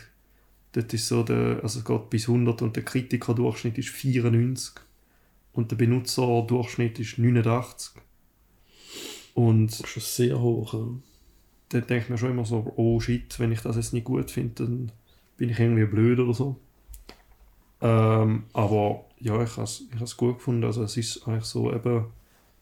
dort 0.74 0.94
ist 0.94 1.08
so 1.08 1.24
der, 1.24 1.60
also 1.64 1.80
es 1.80 1.86
geht 1.86 2.10
bis 2.10 2.28
100 2.28 2.62
und 2.62 2.76
der 2.76 2.84
Kritikerdurchschnitt 2.84 3.78
ist 3.78 3.90
94 3.90 4.76
und 5.54 5.72
der 5.72 5.76
Benutzerdurchschnitt 5.76 7.00
ist 7.00 7.18
89. 7.18 8.02
Und 9.34 9.72
Das 9.72 9.80
ist 9.80 9.90
schon 9.90 10.04
sehr 10.04 10.40
hoch. 10.40 10.74
Ja. 10.74 10.88
Dann 11.74 11.88
denke 11.88 12.04
ich 12.04 12.10
mir 12.10 12.18
schon 12.18 12.32
immer 12.32 12.46
so, 12.46 12.72
oh 12.76 13.00
shit, 13.00 13.40
wenn 13.40 13.52
ich 13.52 13.62
das 13.62 13.76
jetzt 13.76 13.94
nicht 13.94 14.04
gut 14.06 14.30
finde, 14.32 14.66
dann 14.66 14.92
bin 15.38 15.50
ich 15.50 15.60
irgendwie 15.60 15.86
blöd 15.86 16.20
oder 16.20 16.34
so. 16.34 16.58
Ähm, 17.82 18.44
aber 18.54 19.06
ja, 19.20 19.42
ich 19.42 19.52
habe 19.52 19.64
es 19.64 19.84
ich 19.94 20.00
has 20.00 20.18
gut 20.18 20.38
gefunden. 20.38 20.64
Also 20.64 20.84
es 20.84 20.98
ist 20.98 21.28
eigentlich 21.28 21.46
so 21.46 21.74
eben 21.74 22.06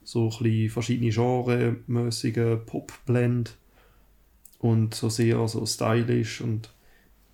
so 0.04 0.26
ein 0.30 0.30
bisschen 0.44 0.70
verschiedene 0.70 1.12
Genre-mäßige 1.12 2.58
Pop-Blend 2.66 3.58
und 4.60 4.96
so 4.96 5.10
sehr 5.10 5.48
so 5.48 5.66
stylisch 5.66 6.42
und 6.42 6.74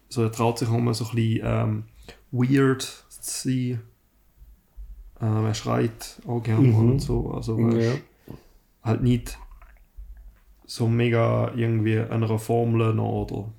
so 0.10 0.24
er 0.24 0.32
traut 0.32 0.60
sich 0.60 0.67
auch 0.70 0.77
mal 0.79 0.94
so 0.94 1.05
ein 1.05 1.15
bisschen 1.15 1.41
ähm, 1.44 1.84
weird 2.32 2.82
zu 3.10 3.50
sein. 3.50 3.82
Ähm, 5.22 5.46
er 5.46 5.53
schreit 5.53 6.22
auch 6.27 6.41
gerne 6.41 6.67
Mhm. 6.67 6.75
und 6.91 7.00
so. 7.00 7.32
Also 7.32 7.58
weißt, 7.58 7.98
Ja. 8.27 8.34
halt 8.84 9.03
nicht 9.03 9.38
so 10.66 10.88
mega 10.88 11.54
irgendwie 11.56 12.00
einer 12.00 12.40
Formel 12.40 12.94
noch 12.94 13.28
oder 13.30 13.52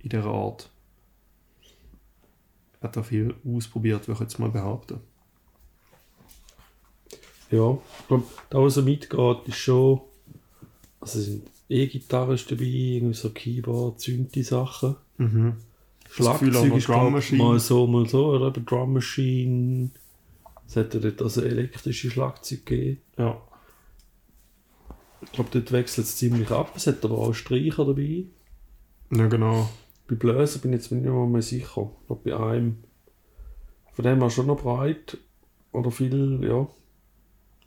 in 0.00 0.10
der 0.10 0.24
Art. 0.24 0.70
Er 2.80 2.88
hat 2.88 2.96
da 2.96 3.02
viel 3.02 3.34
ausprobiert, 3.44 4.06
würde 4.06 4.14
ich 4.14 4.20
jetzt 4.20 4.38
mal 4.38 4.50
behaupten. 4.50 5.00
Ja, 7.50 7.78
ich 8.00 8.06
glaube, 8.08 8.24
da 8.50 8.58
was 8.58 8.76
er 8.76 8.82
mitgeht, 8.82 9.38
ist 9.46 9.56
schon. 9.56 10.00
Also 11.00 11.20
es 11.20 11.26
sind 11.26 11.48
E-Gitarre 11.68 12.34
ist 12.34 12.50
dabei, 12.50 12.64
irgendwie 12.64 13.14
so 13.14 13.30
Keyboard. 13.30 14.06
Mhm. 15.18 15.54
Das 16.04 16.16
Gefühl, 16.16 16.28
auch 16.28 16.38
Schlagzeug 16.38 16.76
ist 16.76 16.88
Drum 16.88 17.12
Machine. 17.12 17.42
mal 17.42 17.58
so, 17.58 17.86
mal 17.86 18.08
so, 18.08 18.26
oder 18.26 18.48
eben 18.48 18.64
Drum 18.64 18.92
Machine. 18.92 19.90
Es 20.68 20.74
ja 20.74 20.82
dort 20.84 21.22
also 21.22 21.42
elektrische 21.42 22.10
Schlagzeug 22.10 22.66
gegeben. 22.66 23.00
Ja. 23.18 23.40
Ich 25.26 25.32
glaube, 25.32 25.50
dort 25.52 25.72
wechselt 25.72 26.06
es 26.06 26.16
ziemlich 26.16 26.50
ab. 26.50 26.72
Es 26.76 26.86
hat 26.86 27.04
aber 27.04 27.18
auch 27.18 27.34
Streicher 27.34 27.84
dabei. 27.84 28.24
Ja, 29.10 29.26
genau. 29.26 29.68
Bei 30.08 30.14
Bläser 30.14 30.60
bin 30.60 30.72
ich 30.72 30.80
jetzt 30.80 30.92
nicht 30.92 31.04
mehr, 31.04 31.42
sicher. 31.42 31.90
Ich 32.00 32.06
glaube, 32.06 32.30
bei 32.30 32.36
einem. 32.36 32.78
Von 33.92 34.04
dem 34.04 34.20
her 34.20 34.30
schon 34.30 34.46
noch 34.46 34.62
breit. 34.62 35.18
Oder 35.72 35.90
viel, 35.90 36.40
ja. 36.42 36.66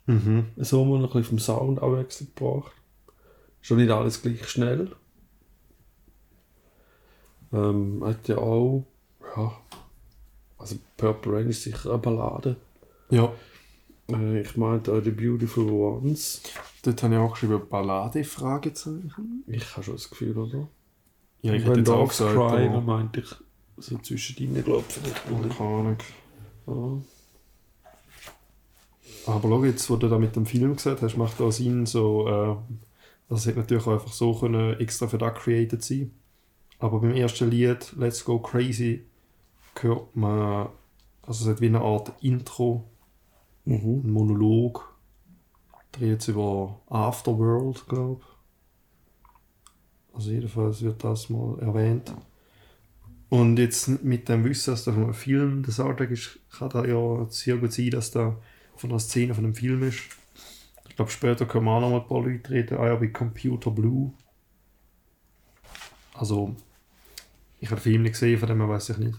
Mhm. 0.06 0.46
So 0.56 0.80
haben 0.80 0.90
wir 0.90 0.98
noch 0.98 1.14
ein 1.14 1.20
bisschen 1.20 1.38
vom 1.38 1.38
Sound 1.38 1.82
Abwechslung 1.82 2.30
gebracht. 2.34 2.72
Schon 3.60 3.76
nicht 3.76 3.90
alles 3.90 4.22
gleich 4.22 4.48
schnell. 4.48 4.90
Ähm, 7.52 8.02
hat 8.04 8.28
ja 8.28 8.38
auch, 8.38 8.86
ja, 9.36 9.52
also 10.58 10.76
Purple 10.96 11.32
Rain 11.32 11.48
ist 11.48 11.62
sicher 11.62 11.90
eine 11.90 11.98
Ballade. 11.98 12.56
Ja. 13.10 13.32
Äh, 14.14 14.40
ich 14.40 14.56
meinte 14.56 14.92
auch 14.92 15.02
The 15.02 15.10
Beautiful 15.10 15.70
Ones. 15.70 16.42
Dort 16.82 17.02
habe 17.02 17.14
ich 17.14 17.20
auch 17.20 17.32
geschrieben, 17.32 17.60
Ballade, 17.68 18.24
Fragezeichen. 18.24 19.44
Ich 19.46 19.72
habe 19.72 19.84
schon 19.84 19.94
das 19.94 20.08
Gefühl, 20.08 20.36
oder? 20.36 20.68
Ja, 21.42 21.54
ich 21.54 21.62
When 21.62 21.68
hätte 21.68 21.80
jetzt 21.80 21.90
auch 21.90 22.08
gesagt, 22.08 22.34
Cry, 22.34 22.64
da 22.66 22.70
aber 22.70 22.80
meinte 22.80 23.20
ich 23.20 23.34
so 23.78 23.96
ich. 23.96 24.36
vielleicht 24.36 25.30
noch 25.30 25.40
nicht. 25.44 25.56
keine 25.56 25.70
Ahnung. 25.70 25.96
Ja. 26.66 27.02
Aber 29.26 29.48
schau 29.48 29.64
jetzt, 29.64 29.90
wo 29.90 29.96
du 29.96 30.08
da 30.08 30.18
mit 30.18 30.36
dem 30.36 30.46
Film 30.46 30.76
gesagt 30.76 31.02
hast, 31.02 31.16
macht 31.16 31.40
auch 31.40 31.50
Sinn, 31.50 31.86
so, 31.86 32.28
äh, 32.28 33.34
es 33.34 33.46
hätte 33.46 33.58
natürlich 33.58 33.86
auch 33.86 33.92
einfach 33.92 34.12
so 34.12 34.34
können 34.34 34.78
extra 34.80 35.06
für 35.06 35.18
das 35.18 35.34
created 35.34 35.82
sein. 35.82 36.12
Aber 36.78 37.00
beim 37.00 37.14
ersten 37.14 37.50
Lied, 37.50 37.92
Let's 37.96 38.24
Go 38.24 38.38
Crazy, 38.38 39.04
hört 39.80 40.16
man, 40.16 40.68
also 41.22 41.44
es 41.44 41.50
hat 41.50 41.60
wie 41.60 41.66
eine 41.66 41.80
Art 41.80 42.12
Intro, 42.22 42.84
Mhm. 43.64 44.02
ein 44.04 44.10
Monolog, 44.10 44.94
dreht 45.92 46.22
sich 46.22 46.34
über 46.34 46.80
Afterworld, 46.88 47.86
glaube 47.88 48.22
ich. 48.22 50.14
Also 50.14 50.30
jedenfalls 50.30 50.82
wird 50.82 51.02
das 51.04 51.30
mal 51.30 51.58
erwähnt. 51.60 52.12
Und 53.28 53.58
jetzt 53.58 54.02
mit 54.02 54.28
dem 54.28 54.44
Wissen, 54.44 54.72
dass 54.72 54.84
da 54.84 54.92
von 54.92 55.04
einem 55.04 55.14
Film 55.14 55.62
der 55.62 55.72
Soundtrack 55.72 56.10
ist, 56.10 56.40
kann 56.50 56.68
da 56.70 56.84
ja 56.84 57.26
sehr 57.30 57.56
gut 57.58 57.72
sein, 57.72 57.90
dass 57.90 58.10
da 58.10 58.36
von 58.76 58.90
einer 58.90 58.98
Szene 58.98 59.34
von 59.34 59.44
einem 59.44 59.54
Film 59.54 59.84
ist. 59.84 60.00
Ich 60.88 60.96
glaube, 60.96 61.12
später 61.12 61.46
können 61.46 61.66
wir 61.66 61.70
auch 61.70 61.80
noch 61.80 61.90
mal 61.90 62.00
ein 62.00 62.08
paar 62.08 62.22
Leute 62.22 62.50
reden. 62.50 62.78
Ah 62.78 62.88
ja, 62.88 62.96
bei 62.96 63.06
Computer 63.06 63.70
Blue. 63.70 64.12
Also, 66.14 66.56
ich 67.60 67.70
habe 67.70 67.80
den 67.80 67.84
Film 67.84 68.02
nicht 68.02 68.12
gesehen, 68.12 68.38
von 68.38 68.48
dem 68.48 68.68
weiß 68.68 68.90
ich 68.90 68.98
nicht. 68.98 69.18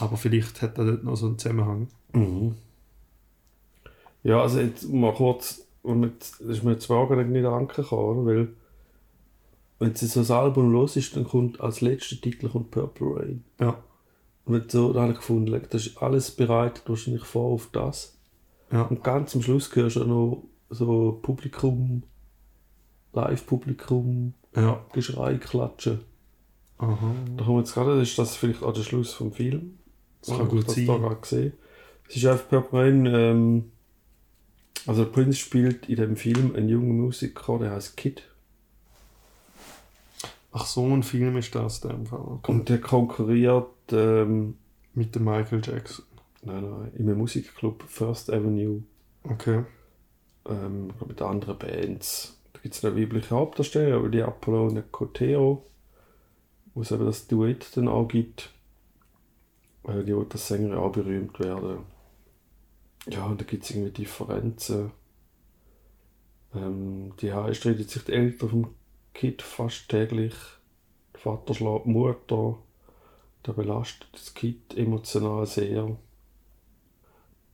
Aber 0.00 0.16
vielleicht 0.16 0.60
hat 0.60 0.76
er 0.78 0.84
dort 0.86 1.04
noch 1.04 1.16
so 1.16 1.26
einen 1.26 1.38
Zusammenhang. 1.38 1.88
Mhm. 2.12 2.56
Ja, 4.22 4.42
also 4.42 4.60
jetzt 4.60 4.88
mal 4.88 5.14
kurz, 5.14 5.66
und 5.82 6.02
jetzt, 6.02 6.40
das 6.40 6.58
ist 6.58 6.62
mir 6.62 6.72
jetzt 6.72 6.88
wahrscheinlich 6.90 7.28
nicht 7.28 7.46
angekommen, 7.46 8.26
weil 8.26 8.48
wenn 9.78 9.94
du 9.94 10.06
so 10.06 10.20
ein 10.20 10.38
Album 10.38 10.72
los 10.72 10.96
ist, 10.96 11.16
dann 11.16 11.24
kommt 11.24 11.60
als 11.60 11.80
letzter 11.80 12.20
Titel 12.20 12.48
kommt 12.48 12.70
Purple 12.70 13.16
Rain. 13.16 13.44
Ja, 13.58 13.82
Und 14.44 14.54
wenn 14.54 14.68
so, 14.68 14.92
da 14.92 15.02
habe 15.02 15.12
ich 15.12 15.18
gefunden, 15.18 15.58
das 15.70 15.86
ist 15.86 15.98
alles 16.02 16.30
bereitet 16.32 16.82
wahrscheinlich 16.86 17.24
vor 17.24 17.46
auf 17.52 17.68
das. 17.72 18.18
ja. 18.70 18.82
Und 18.82 19.02
ganz 19.02 19.34
am 19.34 19.42
Schluss 19.42 19.74
hörst 19.74 19.96
du 19.96 20.04
noch 20.04 20.42
so 20.68 21.18
Publikum, 21.22 22.02
Live-Publikum, 23.12 24.34
Ja. 24.54 24.84
Geschrei, 24.92 25.36
Klatschen. 25.36 26.00
Aha. 26.78 27.12
Da 27.36 27.44
kommt 27.44 27.58
jetzt 27.58 27.74
gerade, 27.74 28.00
ist 28.00 28.18
das 28.18 28.36
vielleicht 28.36 28.62
auch 28.62 28.72
der 28.72 28.82
Schluss 28.82 29.12
vom 29.12 29.32
Film. 29.32 29.78
Das 30.20 30.36
kann 30.36 30.48
gut 30.48 30.66
das 30.68 30.74
sein. 30.74 30.86
da 30.86 31.14
gesehen. 31.14 31.52
Es 32.08 32.16
ist 32.16 32.26
einfach 32.26 32.48
Purple 32.48 32.78
Rain, 32.80 33.06
ähm, 33.06 33.72
also 34.86 35.04
Prince 35.10 35.38
spielt 35.38 35.88
in 35.88 35.96
dem 35.96 36.16
Film 36.16 36.54
einen 36.56 36.68
jungen 36.68 36.98
Musiker, 37.00 37.58
der 37.58 37.72
heißt 37.72 37.96
Kid. 37.96 38.22
Ach, 40.52 40.66
so 40.66 40.84
ein 40.86 41.02
Film 41.02 41.36
ist 41.36 41.54
das 41.54 41.82
in 41.84 41.90
dem 41.90 42.06
Fall. 42.06 42.20
Okay. 42.20 42.50
Und 42.52 42.68
der 42.68 42.80
konkurriert 42.80 43.68
ähm, 43.92 44.56
Mit 44.94 45.14
dem 45.14 45.24
Michael 45.24 45.60
Jackson. 45.64 46.04
nein, 46.42 46.68
nein, 46.68 46.90
in 46.96 47.08
einem 47.08 47.18
Musikclub 47.18 47.84
First 47.86 48.32
Avenue 48.32 48.82
Okay. 49.22 49.64
ähm, 50.48 50.88
mit 51.06 51.22
anderen 51.22 51.56
Bands. 51.58 52.36
Da 52.52 52.60
gibt 52.60 52.74
es 52.74 52.84
eine 52.84 52.96
weibliche 52.96 53.30
Hauptdarsteller, 53.30 53.96
aber 53.96 54.08
die 54.08 54.22
Apollone 54.22 54.82
Cotero, 54.90 55.66
wo 56.74 56.82
es 56.82 56.90
eben 56.90 57.04
das 57.06 57.28
Duett 57.28 57.76
dann 57.76 57.86
auch 57.86 58.08
gibt. 58.08 58.50
Äh, 59.86 60.02
die 60.02 60.16
will 60.16 60.26
das 60.28 60.48
Sängerin 60.48 60.78
auch 60.78 60.90
berühmt 60.92 61.38
werden. 61.38 61.84
Ja, 63.08 63.26
und 63.26 63.40
da 63.40 63.44
gibt 63.44 63.64
es 63.64 63.70
irgendwie 63.70 63.90
Differenzen. 63.90 64.92
Ähm, 66.54 67.14
die 67.20 67.32
Heiß 67.32 67.56
streitet 67.56 67.90
sich 67.90 68.04
die 68.04 68.12
Eltern 68.12 68.48
vom 68.48 68.74
Kind 69.14 69.42
fast 69.42 69.88
täglich. 69.88 70.34
Der 71.14 71.20
Vater 71.20 71.54
schlägt 71.54 71.86
die 71.86 71.90
Mutter. 71.90 72.58
Der 73.46 73.52
belastet 73.52 74.08
das 74.12 74.34
Kind 74.34 74.76
emotional 74.76 75.46
sehr. 75.46 75.96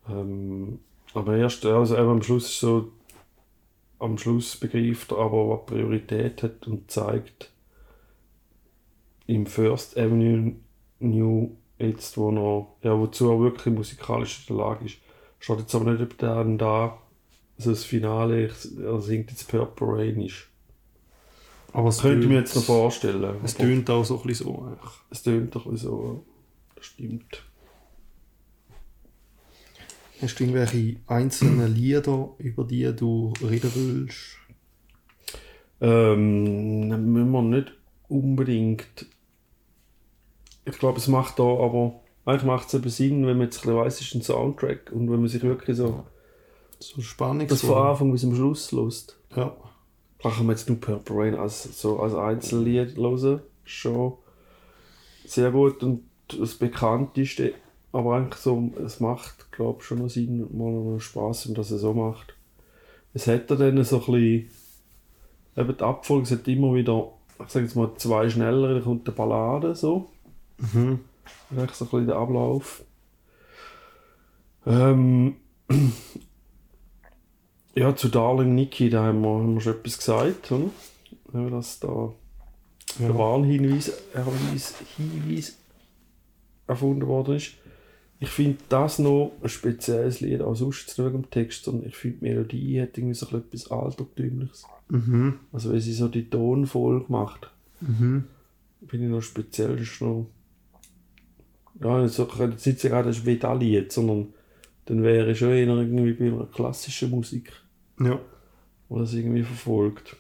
Ähm, 0.09 0.81
aber 1.15 1.37
erst, 1.37 1.65
also 1.65 1.97
eben 1.97 2.09
am 2.09 2.23
Schluss 2.23 2.47
ist 2.47 2.61
so, 2.61 2.93
am 3.99 4.19
Schluss 4.19 4.57
begreift 4.57 5.13
er 5.13 5.19
aber, 5.19 5.49
was 5.49 5.67
Priorität 5.67 6.43
hat 6.43 6.67
und 6.67 6.91
zeigt 6.91 7.53
im 9.27 9.47
First 9.47 9.97
Avenue 9.97 10.57
New 10.99 11.57
jetzt, 11.79 12.17
wo 12.17 12.31
er, 12.31 12.89
ja, 12.89 12.99
wozu 12.99 13.31
er 13.31 13.41
wirklich 13.41 13.75
musikalisch 13.75 14.49
in 14.49 14.57
der 14.57 14.65
Lage 14.65 14.87
ist. 14.87 14.99
Steht 15.47 15.61
jetzt 15.61 15.75
aber 15.77 15.93
nicht, 15.93 16.03
ob 16.03 16.19
dann 16.19 16.59
da, 16.59 16.99
also 17.57 17.71
das 17.71 17.85
Finale, 17.85 18.51
er 18.83 19.01
singt 19.01 19.31
jetzt 19.31 19.47
Purple 19.47 19.87
Rain 19.87 20.21
ist. 20.21 20.49
Aber 21.73 21.89
es 21.89 21.99
Das 21.99 22.03
könnte 22.03 22.25
ich 22.25 22.29
mir 22.29 22.41
jetzt 22.41 22.57
noch 22.57 22.65
vorstellen. 22.65 23.37
Es 23.45 23.55
tönt 23.55 23.89
auch 23.89 24.03
so 24.03 24.19
ein 24.19 24.27
bisschen 24.27 24.47
so. 24.47 24.65
eigentlich. 24.67 24.91
es 25.09 25.23
tönt 25.23 25.55
ein 25.55 25.63
bisschen 25.63 25.77
so, 25.77 26.25
das 26.75 26.87
stimmt. 26.87 27.45
Hast 30.21 30.41
du 30.41 30.43
irgendwelche 30.43 30.97
einzelnen 31.07 31.73
Lieder, 31.73 32.35
über 32.39 32.65
die 32.65 32.93
du 32.97 33.33
reden 33.41 33.71
willst? 33.73 34.39
Ähm, 35.81 36.89
müssen 36.89 37.31
wir 37.31 37.43
nicht 37.43 37.73
unbedingt. 38.09 39.07
Ich 40.65 40.77
glaube, 40.77 40.99
es 40.99 41.07
macht 41.07 41.39
da 41.39 41.45
aber. 41.45 42.01
Eigentlich 42.27 42.45
macht 42.45 42.69
es 42.69 42.75
eben 42.75 42.89
Sinn, 42.91 43.27
wenn 43.27 43.39
man 43.39 43.47
jetzt 43.47 43.59
ein 43.59 43.63
bisschen 43.63 43.77
weiss, 43.77 43.95
es 43.95 44.01
ist 44.09 44.15
ein 44.15 44.23
Soundtrack 44.23 44.91
und 44.93 45.11
wenn 45.11 45.21
man 45.21 45.29
sich 45.29 45.43
wirklich 45.43 45.77
so 45.77 46.05
So 46.81 47.01
spannend. 47.01 47.51
das 47.51 47.63
von 47.63 47.79
Anfang 47.79 48.13
bis 48.13 48.21
zum 48.23 48.35
Schluss 48.35 48.73
lässt. 48.73 49.17
Ja. 49.35 49.57
Klar 50.19 50.35
kann 50.35 50.47
man 50.47 50.57
jetzt 50.57 50.69
nur 50.69 50.81
Purple 50.81 51.17
Rain 51.17 51.35
als, 51.37 51.81
so 51.81 52.01
als 52.01 52.15
Einzellied 52.15 52.97
hören. 52.97 53.41
Schon 53.65 54.15
sehr 55.25 55.51
gut 55.53 55.83
und 55.83 56.03
das 56.29 56.55
bekannteste. 56.55 57.55
Aber 57.93 58.17
eigentlich 58.17 58.41
so, 58.41 58.73
es 58.85 59.01
macht, 59.01 59.51
glaube 59.53 59.79
ich, 59.81 59.87
schon 59.87 59.99
noch 59.99 60.09
Sinn, 60.11 60.47
mal 60.57 60.71
noch 60.71 60.99
Spaß, 61.01 61.49
wenn 61.49 61.55
das 61.55 61.69
so 61.69 61.95
macht. 61.95 62.35
Es 63.15 63.27
hat 63.27 63.49
ja 63.51 63.57
dann 63.57 63.83
so 63.85 63.97
ein 63.97 64.01
bisschen, 64.05 64.51
eben 65.57 65.77
die 65.79 65.85
Abfolge, 65.85 66.25
es 66.25 66.31
hat 66.33 66.49
immer 66.49 66.75
wieder, 66.75 67.13
ich 67.43 67.49
sage 67.51 67.65
jetzt 67.65 67.75
mal, 67.77 67.91
zwei 67.97 68.29
schnellere, 68.29 68.75
dann 68.75 68.85
kommt 68.85 69.07
eine 69.09 69.17
Ballade, 69.17 69.75
so. 69.75 70.11
Mhm. 70.59 71.01
Eigentlich 71.51 71.73
so 71.73 71.85
ein 71.85 71.91
bisschen 71.91 72.07
der 72.07 72.17
Ablauf. 72.17 72.85
Ähm, 74.67 75.37
ja, 77.75 77.95
zu 77.95 78.09
Darling 78.09 78.55
Nikki, 78.55 78.91
da 78.91 79.05
haben 79.05 79.21
wir, 79.23 79.29
haben 79.29 79.55
wir 79.55 79.61
schon 79.61 79.75
etwas 79.75 79.99
gesagt, 79.99 80.51
oder? 80.53 80.71
Ja, 81.35 81.51
dass 81.51 81.81
da 81.81 82.13
der 82.99 83.09
Ja. 83.09 83.19
Warnhinweis 83.19 83.93
Hinweis, 84.15 84.75
Hinweis 84.97 85.57
erfunden 86.67 87.07
worden 87.07 87.37
ist. 87.37 87.53
Ich 88.19 88.31
finde 88.31 88.57
das 88.71 88.99
noch 88.99 89.33
ein 89.43 89.49
spezielles 89.51 90.21
Lied, 90.21 90.41
auch 90.41 90.55
sonst 90.55 90.89
nicht 90.89 90.99
wegen 90.99 91.23
dem 91.23 91.31
Text, 91.31 91.65
sondern 91.65 91.89
ich 91.89 91.97
finde 91.97 92.19
die 92.19 92.25
Melodie 92.25 92.81
hat 92.81 92.97
irgendwie 92.97 93.15
so 93.15 93.27
etwas 93.37 93.71
Altertümliches. 93.71 94.65
Mhm. 94.89 95.41
Also 95.53 95.71
wenn 95.73 95.81
sie 95.81 95.93
so 95.93 96.09
die 96.09 96.29
Tonfolge 96.31 97.07
macht, 97.09 97.51
Mhm. 97.83 98.25
finde 98.87 99.05
ich 99.07 99.13
noch 99.13 99.21
speziell, 99.21 99.77
das 99.77 99.83
ist 99.83 100.01
noch... 100.01 100.31
Ja, 101.81 102.03
jetzt 102.03 102.19
nicht 102.67 102.81
sagen, 102.81 103.07
das 103.07 103.19
ist 103.19 103.27
wie 103.27 103.37
das 103.39 103.59
Lied, 103.59 103.93
sondern 103.93 104.33
dann 104.87 105.03
wäre 105.03 105.31
ich 105.33 105.39
schon 105.39 105.51
eher 105.51 105.67
irgendwie 105.69 106.13
bei 106.13 106.27
einer 106.27 106.47
klassischen 106.47 107.11
Musik, 107.11 107.53
Ja. 108.01 108.19
die 108.89 108.99
das 108.99 109.15
irgendwie 109.15 109.43
verfolgt. 109.43 110.17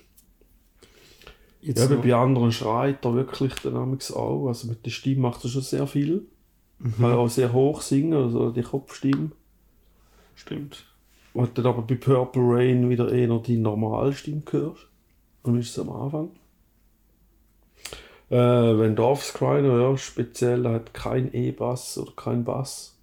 Jetzt 1.60 1.78
Ja, 1.78 1.86
aber 1.86 1.96
bei 1.96 2.14
anderen 2.14 2.52
schreit 2.52 3.04
er 3.04 3.14
wirklich 3.14 3.54
dynamics 3.54 4.12
auch. 4.12 4.46
Also 4.48 4.68
mit 4.68 4.84
der 4.86 4.90
Stimme 4.90 5.22
macht 5.22 5.42
er 5.44 5.50
schon 5.50 5.62
sehr 5.62 5.86
viel. 5.86 6.26
Mhm. 6.78 6.94
Kann 6.98 7.12
auch 7.12 7.28
sehr 7.28 7.52
hoch 7.52 7.80
singen, 7.80 8.14
also 8.14 8.50
die 8.50 8.62
Kopfstimme. 8.62 9.30
Stimmt. 10.34 10.84
Und 11.32 11.56
dann 11.58 11.66
aber 11.66 11.82
bei 11.82 11.94
Purple 11.96 12.42
Rain 12.42 12.88
wieder 12.90 13.10
eher 13.12 13.38
die 13.38 13.56
Normalstimme 13.56 14.42
hörst. 14.50 14.86
Und 15.42 15.58
ist 15.58 15.70
es 15.70 15.78
am 15.78 15.90
Anfang. 15.90 16.30
Äh, 18.28 18.36
wenn 18.36 18.96
Dorfs 18.96 19.32
Crying, 19.34 19.66
ja, 19.66 19.96
speziell 19.96 20.66
hat 20.66 20.92
kein 20.94 21.32
E-Bass 21.32 21.96
oder 21.98 22.12
kein 22.16 22.44
Bass. 22.44 22.96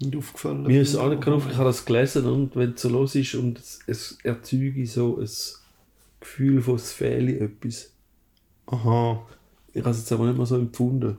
Nicht 0.00 0.16
aufgefallen. 0.16 0.62
Mir 0.62 0.80
ist 0.80 0.96
auch 0.96 1.10
nicht 1.10 1.22
genug, 1.22 1.42
ich 1.50 1.56
habe 1.56 1.64
das 1.66 1.84
gelesen 1.84 2.24
und 2.26 2.56
wenn 2.56 2.72
es 2.72 2.80
so 2.80 2.88
los 2.88 3.14
ist 3.14 3.34
und 3.34 3.58
es, 3.58 3.80
es 3.86 4.18
erzeuge 4.22 4.86
so 4.86 5.18
ein 5.18 5.28
Gefühl 6.20 6.62
von 6.62 6.76
es 6.76 6.92
fehle 6.92 7.38
etwas. 7.38 7.92
Aha. 8.66 9.20
Ich 9.74 9.80
habe 9.82 9.90
es 9.90 9.98
jetzt 9.98 10.12
aber 10.12 10.26
nicht 10.26 10.38
mehr 10.38 10.46
so 10.46 10.56
empfunden. 10.56 11.18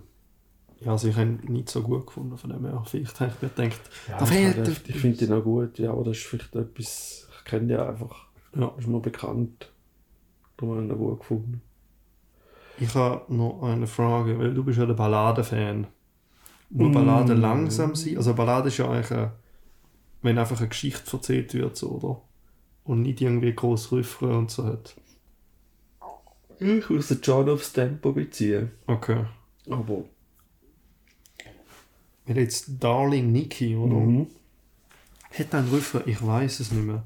Ja, 0.80 0.94
also 0.94 1.08
ich 1.10 1.16
habe 1.16 1.30
ihn 1.30 1.54
nicht 1.54 1.70
so 1.70 1.84
gut 1.84 2.08
gefunden 2.08 2.36
von 2.38 2.50
dem 2.50 2.66
her. 2.66 2.84
Vielleicht 2.88 3.20
habe 3.20 3.32
ich 3.36 3.42
mir 3.44 3.50
gedacht, 3.50 3.82
Ja, 4.10 4.18
da 4.18 4.24
ich, 4.26 4.30
fehlt 4.32 4.58
etwas. 4.58 4.82
ich 4.88 4.96
finde 4.96 5.18
den 5.28 5.34
auch 5.34 5.44
gut, 5.44 5.78
ja, 5.78 5.92
aber 5.92 6.04
das 6.06 6.18
ist 6.18 6.26
vielleicht 6.26 6.56
etwas, 6.56 7.28
ich 7.38 7.46
kenne 7.46 7.68
den 7.68 7.80
einfach, 7.80 8.26
Ja. 8.58 8.74
ist 8.80 8.88
mir 8.88 9.00
bekannt. 9.00 9.72
Darum 10.58 10.76
habe 10.76 10.86
ich 10.86 10.90
ihn 10.90 10.96
auch 10.96 10.98
gut 10.98 11.20
gefunden. 11.20 11.62
Ich 12.82 12.96
habe 12.96 13.32
noch 13.32 13.62
eine 13.62 13.86
Frage, 13.86 14.40
weil 14.40 14.56
du 14.56 14.64
bist 14.64 14.80
ja 14.80 14.88
der 14.88 14.96
Balladen-Fan. 14.96 15.86
Muss 16.72 16.94
Balladen 16.94 17.38
Mm. 17.38 17.42
langsam 17.42 17.96
sein? 17.96 18.18
Also 18.18 18.34
Ballade 18.34 18.70
ist 18.70 18.78
ja 18.78 18.90
eigentlich, 18.90 19.12
eine, 19.12 19.34
wenn 20.24 20.38
einfach 20.40 20.58
eine 20.60 20.70
Geschichte 20.70 21.16
erzählt 21.16 21.54
wird, 21.54 21.78
so, 21.78 21.90
oder? 21.90 22.22
Und 22.84 23.04
nicht 23.04 23.22
irgendwie 23.22 23.54
groß 23.54 23.92
Refrain 23.92 24.32
und 24.32 24.52
so 24.52 24.66
hat. 24.66 24.96
Ich 26.60 26.90
muss 26.90 27.10
den 27.10 27.22
John 27.22 27.50
aufs 27.50 27.72
Tempo 27.74 28.14
beziehen. 28.14 28.72
Okay. 28.88 29.26
Aber. 29.70 30.06
Weil 32.26 32.38
jetzt 32.40 32.66
Darling 32.80 33.32
Nikki, 33.32 33.76
oder? 33.76 33.96
Mhm. 33.96 34.28
Hat 35.38 35.54
ein 35.54 35.68
Refrain? 35.72 36.04
Ich 36.08 36.26
weiß 36.26 36.62
es 36.62 36.72
nicht 36.72 36.84
mehr. 36.86 37.04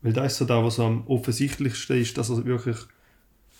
Weil 0.00 0.12
da 0.14 0.24
ist 0.24 0.36
so 0.36 0.44
da, 0.46 0.64
was 0.64 0.80
am 0.80 1.06
offensichtlichsten 1.06 2.00
ist, 2.00 2.16
dass 2.16 2.30
er 2.30 2.44
wirklich 2.46 2.76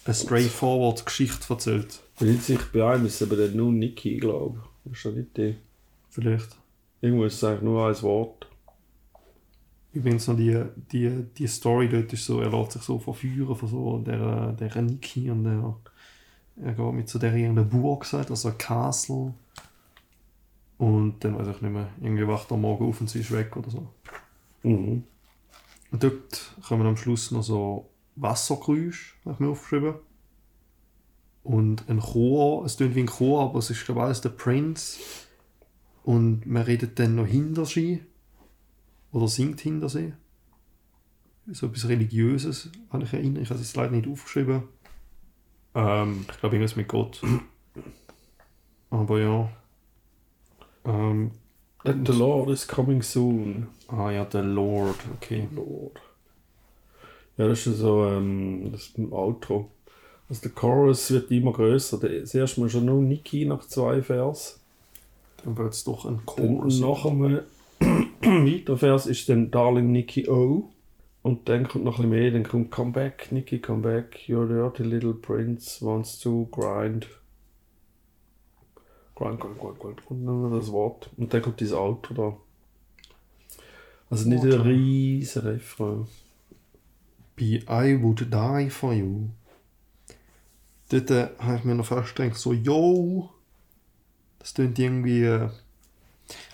eine 0.09 0.14
straightforward 0.14 1.05
Geschichte 1.05 1.53
erzählt. 1.53 2.01
Bin 2.18 2.35
ich 2.35 2.42
sicher 2.42 2.64
bei 2.73 2.90
einem 2.90 3.07
ist 3.07 3.21
es 3.21 3.29
aber 3.29 3.37
dann 3.37 3.55
nur 3.55 3.71
Niki, 3.71 4.16
glaube 4.16 4.59
ich. 4.59 4.90
Das 4.90 4.99
ist 4.99 5.05
ja 5.05 5.11
nicht 5.11 5.37
die. 5.37 5.57
Vielleicht. 6.09 6.57
Irgendwo 7.03 7.25
ist 7.25 7.35
es 7.35 7.44
eigentlich 7.44 7.62
nur 7.62 7.87
ein 7.87 8.03
Wort. 8.03 8.49
Übrigens 9.92 10.27
noch 10.27 10.37
die, 10.37 10.64
die, 10.92 11.25
die 11.37 11.47
Story 11.47 11.88
dort 11.88 12.12
ist 12.12 12.25
so, 12.25 12.40
er 12.40 12.51
lässt 12.51 12.73
sich 12.73 12.83
so 12.83 12.99
verführen 12.99 13.55
von 13.55 13.68
so 13.68 13.99
der, 13.99 14.53
der 14.53 14.83
Niki 14.83 15.31
und 15.31 15.44
der, 15.44 15.75
er 16.62 16.73
geht 16.73 16.92
mit 16.94 17.09
so 17.09 17.18
der 17.18 17.35
irgendeiner 17.35 17.68
Burg, 17.68 18.05
sagt, 18.05 18.31
also 18.31 18.49
ein 18.49 18.59
Castle. 18.59 19.35
Und 20.79 21.23
dann 21.25 21.38
weiß 21.38 21.49
ich 21.49 21.61
nicht 21.61 21.73
mehr, 21.73 21.88
irgendwie 22.01 22.27
wacht 22.27 22.51
er 22.51 22.57
morgen 22.57 22.88
auf 22.88 23.01
und 23.01 23.11
sie 23.11 23.21
ist 23.21 23.33
weg 23.33 23.57
oder 23.57 23.71
so. 23.71 23.88
Mhm. 24.62 25.05
Und 25.90 26.03
dort 26.03 26.55
kommen 26.66 26.87
am 26.87 26.97
Schluss 26.97 27.31
noch 27.31 27.42
so 27.42 27.90
Wassergeräusche, 28.20 29.14
habe 29.24 29.35
ich 29.35 29.40
mir 29.40 29.48
aufgeschrieben. 29.48 29.94
Und 31.42 31.88
ein 31.88 32.00
Chor, 32.00 32.64
es 32.64 32.76
klingt 32.76 32.94
wie 32.94 33.00
ein 33.00 33.07
Chor, 33.07 33.42
aber 33.42 33.59
es 33.59 33.70
ist 33.70 33.85
glaube 33.85 34.00
ich 34.00 34.04
alles 34.04 34.20
der 34.20 34.31
Prince. 34.31 35.00
Und 36.04 36.46
man 36.46 36.62
redet 36.62 36.98
dann 36.98 37.14
noch 37.14 37.26
hinter 37.26 37.64
sie. 37.64 38.02
Oder 39.12 39.28
singt 39.28 39.61
hinter 39.61 39.88
sie. 39.88 40.12
So 41.50 41.66
etwas 41.66 41.88
Religiöses, 41.88 42.70
kann 42.90 43.00
ich 43.00 43.12
erinnern. 43.12 43.42
Ich 43.42 43.50
habe 43.50 43.61
es 43.61 43.74
leider 43.74 43.92
nicht 43.92 44.07
aufgeschrieben. 44.09 44.64
Ähm, 45.74 46.26
ich 46.31 46.40
glaube 46.40 46.57
irgendwas 46.57 46.76
mit 46.76 46.88
Gott. 46.88 47.22
Aber 48.90 49.20
ja. 49.20 49.50
Ähm, 50.85 51.31
And 51.85 52.07
the 52.07 52.12
Lord 52.12 52.50
is 52.50 52.66
coming 52.66 53.02
soon. 53.02 53.68
ah 53.87 54.11
ja, 54.11 54.24
der 54.24 54.42
Lord, 54.42 54.98
okay. 55.14 55.48
Lord. 55.54 56.00
Ja, 57.38 57.48
das 57.48 57.66
ist 57.66 57.79
so 57.79 58.05
ähm, 58.05 58.70
das 58.72 58.83
ist 58.83 58.98
ein 58.98 59.12
Outro. 59.12 59.70
Also 60.29 60.42
der 60.42 60.51
Chorus 60.51 61.11
wird 61.11 61.31
immer 61.31 61.53
größer. 61.53 61.98
Das 61.98 62.35
erste 62.35 62.61
Mal 62.61 62.68
schon 62.68 62.85
nur 62.85 63.01
Niki 63.01 63.46
nach 63.46 63.64
zwei 63.66 64.03
Vers. 64.03 64.61
Dann 65.44 65.57
wird 65.57 65.72
es 65.72 65.85
doch 65.85 66.05
ein 66.05 66.16
Dann 66.16 66.27
Chorus. 66.27 66.81
nach 66.81 67.07
einem 67.07 67.40
weiteren 68.20 68.79
Vers 68.79 69.07
ist 69.07 69.29
dann 69.29 69.51
Darling 69.51 69.92
Nikki 69.92 70.29
O. 70.29 70.68
Und 71.22 71.48
dann 71.48 71.66
kommt 71.68 71.85
noch 71.85 71.98
ein 71.98 72.11
bisschen 72.11 72.22
mehr, 72.22 72.31
dann 72.31 72.42
kommt 72.44 72.70
Come 72.70 72.92
back, 72.92 73.31
Nikki, 73.33 73.59
come 73.59 73.83
back, 73.83 74.20
your 74.29 74.46
dirty 74.46 74.83
little 74.83 75.14
prince 75.14 75.85
wants 75.85 76.18
to 76.18 76.48
grind. 76.51 77.07
Grind, 79.14 79.40
grind, 79.40 79.59
grind, 79.59 79.79
grind, 79.79 80.03
und 80.11 80.27
dann 80.27 80.53
das 80.53 80.70
Wort. 80.70 81.11
Und 81.16 81.35
dann 81.35 81.42
kommt 81.42 81.61
dieses 81.61 81.74
Auto 81.74 82.14
da. 82.14 82.37
Also 84.11 84.29
nicht 84.29 84.44
ein 84.44 84.53
riesen 84.53 85.42
Refrain. 85.42 86.07
Be 87.38 87.62
I 87.68 88.03
would 88.03 88.33
die 88.33 88.70
for 88.70 88.92
you. 88.92 89.29
Dort 90.90 91.11
äh, 91.11 91.29
habe 91.38 91.57
ich 91.57 91.64
mir 91.64 91.74
noch 91.74 91.87
fast 91.87 92.16
gedacht, 92.16 92.37
so, 92.37 92.53
yo, 92.53 93.31
das 94.38 94.55
klingt 94.55 94.79
irgendwie. 94.79 95.22
Äh, 95.22 95.48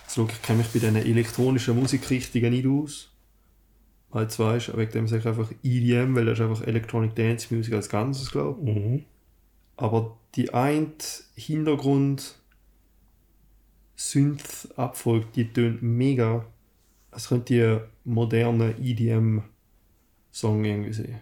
also, 0.04 0.28
ich 0.28 0.42
kenne 0.42 0.58
mich 0.58 0.68
bei 0.68 0.78
diesen 0.78 0.96
elektronischen 0.96 1.78
Musikrichtungen 1.78 2.50
nicht 2.50 2.66
aus. 2.66 3.10
Weil 4.10 4.24
jetzt 4.24 4.38
weißt, 4.38 4.76
wegen 4.76 4.92
dem 4.92 5.08
sage 5.08 5.20
ich 5.20 5.26
einfach 5.26 5.50
EDM, 5.62 6.14
weil 6.14 6.26
das 6.26 6.38
ist 6.38 6.44
einfach 6.44 6.66
Electronic 6.66 7.16
Dance 7.16 7.52
Music 7.52 7.74
als 7.74 7.88
Ganzes, 7.88 8.30
glaube 8.30 8.60
ich. 8.68 8.76
Mhm. 8.76 9.04
Aber 9.76 10.16
die 10.36 10.54
ein 10.54 10.92
Hintergrund 11.34 12.36
Synth-Abfolge, 13.96 15.26
die 15.34 15.52
tönt 15.52 15.82
mega. 15.82 16.44
Es 17.10 17.28
könnte 17.28 17.54
die 17.54 18.10
moderne 18.10 18.74
EDM-Song 20.34 20.64
irgendwie 20.64 20.92
sein. 20.92 21.20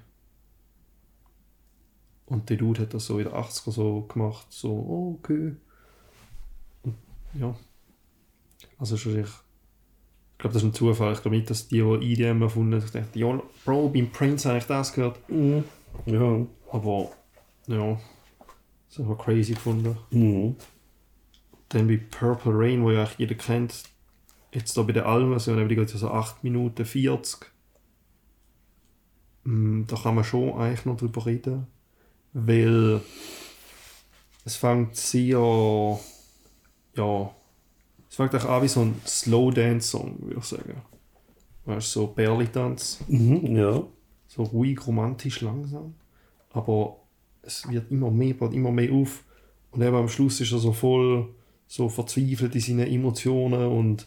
Und 2.27 2.49
der 2.49 2.57
Dude 2.57 2.83
hat 2.83 2.95
das 2.95 3.07
so 3.07 3.19
in 3.19 3.25
den 3.25 3.35
80er 3.35 3.71
so 3.71 4.03
gemacht, 4.03 4.47
so, 4.49 4.71
oh, 4.71 5.19
okay. 5.19 5.55
Und, 6.83 6.97
ja. 7.35 7.55
Also 8.79 8.93
wahrscheinlich, 8.93 9.27
ich 9.27 10.39
glaube, 10.39 10.55
das 10.55 10.63
ist 10.63 10.69
ein 10.69 10.75
Zufall. 10.75 11.13
Ich 11.13 11.21
glaube 11.21 11.37
nicht, 11.37 11.51
dass 11.51 11.69
die, 11.69 11.83
die 11.83 12.13
EDM 12.13 12.43
erfunden 12.43 12.81
haben, 12.81 12.93
dachten, 12.93 13.19
ja, 13.19 13.41
Bro, 13.65 13.91
beim 13.91 14.11
Prince 14.11 14.49
habe 14.49 14.59
ich 14.59 14.65
das 14.65 14.95
gehört. 14.95 15.19
Mhm. 15.29 15.65
Ja. 16.07 16.47
Aber, 16.71 17.11
ja, 17.67 18.01
das 18.89 18.99
habe 18.99 19.13
ich 19.13 19.19
crazy 19.19 19.55
gefunden. 19.55 19.97
Mhm. 20.11 20.57
Dann 21.69 21.87
bei 21.87 21.99
Purple 21.99 22.53
Rain, 22.55 22.83
wo 22.83 22.91
ja 22.91 23.03
eigentlich 23.03 23.19
jeder 23.19 23.35
kennt, 23.35 23.85
jetzt 24.53 24.77
da 24.77 24.83
bei 24.83 24.93
der 24.93 25.07
aber 25.07 25.69
die 25.69 25.77
geht 25.77 25.93
ja 25.93 25.99
so 25.99 26.11
8 26.11 26.43
Minuten 26.45 26.85
40. 26.85 27.52
Mm, 29.45 29.83
Da 29.87 29.97
kann 29.97 30.15
man 30.15 30.25
schon 30.25 30.53
eigentlich 30.59 30.85
noch 30.85 30.97
drüber 30.97 31.27
reden, 31.27 31.67
weil 32.33 33.01
es 34.45 34.57
fängt 34.57 34.97
sehr, 34.97 35.39
ja, 36.97 37.31
es 38.09 38.17
fängt 38.17 38.35
eigentlich 38.35 38.51
an 38.51 38.63
wie 38.63 38.69
so 38.69 38.81
ein 38.83 39.01
Slow 39.07 39.51
Dance 39.53 39.89
Song, 39.89 40.17
würde 40.21 40.39
ich 40.39 40.45
sagen. 40.45 40.83
Weißt 41.65 41.95
du, 41.97 42.01
so 42.01 42.07
Berli-Tanz, 42.09 43.01
Mhm. 43.09 43.57
Ja. 43.57 43.83
so 44.29 44.43
ruhig, 44.43 44.85
romantisch, 44.87 45.41
langsam. 45.43 45.95
Aber 46.51 46.97
es 47.43 47.69
wird 47.71 47.91
immer 47.91 48.11
mehr, 48.11 48.35
baut 48.35 48.53
immer 48.53 48.71
mehr 48.73 48.93
auf. 48.93 49.25
Und 49.71 49.81
eben 49.83 49.95
am 49.97 50.09
Schluss 50.09 50.41
ist 50.41 50.53
er 50.53 50.59
so 50.59 50.73
voll 50.73 51.29
so 51.67 51.89
verzweifelt 51.89 52.55
in 52.55 52.61
seinen 52.61 52.87
Emotionen 52.87 53.67
und 53.67 54.07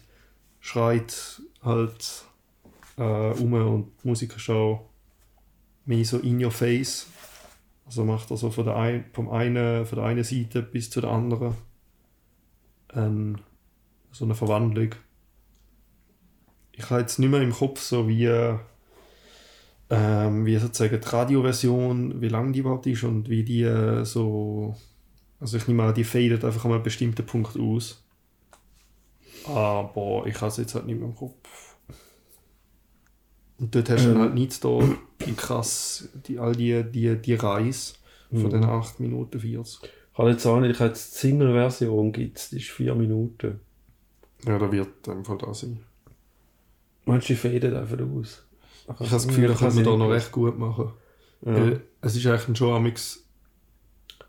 schreit 0.60 1.42
halt 1.62 2.24
äh, 2.96 3.30
um 3.32 3.52
und 3.54 3.92
die 4.04 4.08
Musik 4.08 4.36
ist 4.36 4.48
auch 4.50 4.88
mehr 5.86 6.04
so 6.04 6.18
in 6.18 6.44
your 6.44 6.50
face. 6.50 7.06
Also 7.86 8.04
macht 8.04 8.30
er 8.30 8.36
so 8.36 8.50
von 8.50 8.64
der, 8.64 8.76
ein, 8.76 9.04
vom 9.12 9.30
einen, 9.30 9.86
von 9.86 9.98
der 9.98 10.06
einen 10.06 10.24
Seite 10.24 10.62
bis 10.62 10.90
zu 10.90 11.00
der 11.00 11.10
anderen 11.10 11.54
ähm, 12.94 13.36
so 14.10 14.24
eine 14.24 14.34
Verwandlung. 14.34 14.94
Ich 16.72 16.90
habe 16.90 17.00
jetzt 17.00 17.18
nicht 17.18 17.30
mehr 17.30 17.42
im 17.42 17.52
Kopf 17.52 17.80
so 17.80 18.08
wie 18.08 18.28
ähm, 19.88 20.44
wie 20.44 20.56
sozusagen 20.56 21.00
die 21.00 21.08
Radioversion, 21.08 22.20
wie 22.20 22.28
lang 22.28 22.52
die 22.52 22.58
überhaupt 22.60 22.86
ist 22.86 23.04
und 23.04 23.28
wie 23.28 23.44
die 23.44 23.62
äh, 23.62 24.04
so. 24.04 24.76
Also 25.38 25.58
ich 25.58 25.68
nehme 25.68 25.84
an, 25.84 25.94
die 25.94 26.04
fadet 26.04 26.44
einfach 26.44 26.64
an 26.64 26.72
einem 26.72 26.82
bestimmten 26.82 27.24
Punkt 27.24 27.56
aus. 27.58 28.02
Aber 29.44 30.24
ich 30.26 30.34
habe 30.36 30.48
es 30.48 30.56
jetzt 30.56 30.74
halt 30.74 30.86
nicht 30.86 30.98
mehr 30.98 31.08
im 31.08 31.14
Kopf. 31.14 31.65
Und 33.58 33.74
dort 33.74 33.88
hast 33.90 34.04
du 34.04 34.08
dann 34.08 34.16
Ähm. 34.16 34.22
halt 34.22 34.34
nicht 34.34 34.64
da 34.64 34.78
die 35.26 35.32
krass, 35.32 36.08
die, 36.26 36.38
all 36.38 36.54
die, 36.54 36.82
die, 36.84 37.16
die 37.16 37.34
Reise 37.34 37.94
von 38.30 38.42
Mhm. 38.44 38.50
den 38.50 38.64
8 38.64 39.00
Minuten 39.00 39.40
40. 39.40 39.80
Ich 40.12 40.18
habe 40.18 40.30
jetzt 40.30 40.46
auch 40.46 40.60
nicht, 40.60 40.72
ich 40.72 40.78
habe 40.80 40.88
jetzt 40.88 41.14
die 41.14 41.18
Single-Version, 41.28 42.12
gibt's, 42.12 42.50
die 42.50 42.56
ist 42.56 42.68
vier 42.70 42.94
Minuten. 42.94 43.60
Ja, 44.46 44.58
da 44.58 44.70
wird 44.70 45.06
in 45.08 45.24
Fall 45.24 45.38
da 45.38 45.52
sein. 45.54 45.80
Meinst 47.04 47.28
du, 47.28 47.32
die 47.34 47.38
fadet 47.38 47.74
einfach 47.74 47.98
aus? 48.00 48.44
Ich 48.84 48.88
habe 48.88 49.08
das 49.10 49.28
Gefühl, 49.28 49.48
da 49.48 49.54
kann 49.54 49.74
man 49.74 49.84
da 49.84 49.96
noch 49.96 50.10
recht 50.10 50.32
gut 50.32 50.58
machen. 50.58 50.92
Ja. 51.44 51.54
Weil 51.54 51.80
es 52.00 52.16
ist 52.16 52.26
eigentlich 52.26 52.56
schon 52.58 52.74
amix 52.74 53.24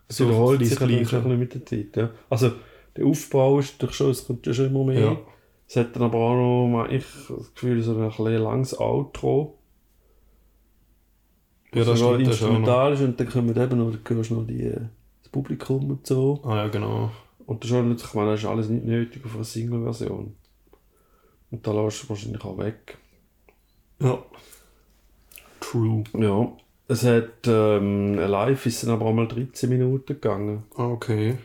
so 0.09 0.25
wiederholt 0.27 0.61
das 0.61 0.75
Gleiche. 0.77 0.93
ein 0.95 1.03
bisschen 1.23 1.39
mit 1.39 1.53
der 1.53 1.65
Zeit. 1.65 1.95
Ja. 1.97 2.11
Also, 2.29 2.51
der 2.95 3.05
Aufbau 3.05 3.59
ist 3.59 3.81
doch 3.81 3.91
schon, 3.91 4.11
es 4.11 4.25
kommt 4.25 4.45
ja 4.47 4.53
schon 4.53 4.67
immer 4.67 4.85
mehr. 4.85 4.99
Ja. 5.01 5.17
Es 5.67 5.75
hat 5.75 5.95
dann 5.95 6.03
aber 6.03 6.17
auch 6.17 6.35
noch, 6.71 6.87
ich 6.89 7.03
das 7.27 7.53
Gefühl, 7.53 7.81
so 7.81 7.97
ein 7.97 8.07
bisschen 8.07 8.37
langes 8.37 8.79
Outro. 8.79 9.59
Ja, 11.73 11.83
das 11.83 11.99
so 11.99 12.13
stimmt, 12.13 12.29
instrumental 12.29 12.93
ist 12.93 13.01
und 13.01 13.19
dann 13.19 13.27
kommen 13.27 13.49
eben 13.49 13.77
noch, 13.77 13.91
dann 13.91 14.15
hörst 14.15 14.29
du 14.29 14.35
noch 14.35 14.47
die, 14.47 14.71
das 14.71 15.29
Publikum 15.29 15.89
und 15.89 16.07
so. 16.07 16.39
Ah 16.43 16.55
ja, 16.55 16.67
genau. 16.69 17.11
Und 17.45 17.63
das 17.63 17.71
ist, 17.71 17.77
nicht, 17.83 18.01
ich 18.03 18.13
meine, 18.13 18.31
das 18.31 18.39
ist 18.41 18.45
alles 18.45 18.69
nicht 18.69 18.85
nötig 18.85 19.25
auf 19.25 19.35
einer 19.35 19.43
Single-Version. 19.43 20.35
Und 21.51 21.67
da 21.67 21.71
lässt 21.71 22.03
du 22.03 22.09
wahrscheinlich 22.09 22.43
auch 22.43 22.57
weg. 22.57 22.97
Ja. 24.01 24.19
True. 25.59 26.03
Ja. 26.13 26.51
Es 26.87 27.03
hat, 27.03 27.45
ähm, 27.45 28.15
live 28.15 28.65
ist 28.65 28.83
es 28.83 28.89
aber 28.89 29.05
auch 29.05 29.13
mal 29.13 29.27
13 29.27 29.69
Minuten 29.69 30.05
gegangen. 30.05 30.63
Ah, 30.75 30.87
Okay. 30.87 31.37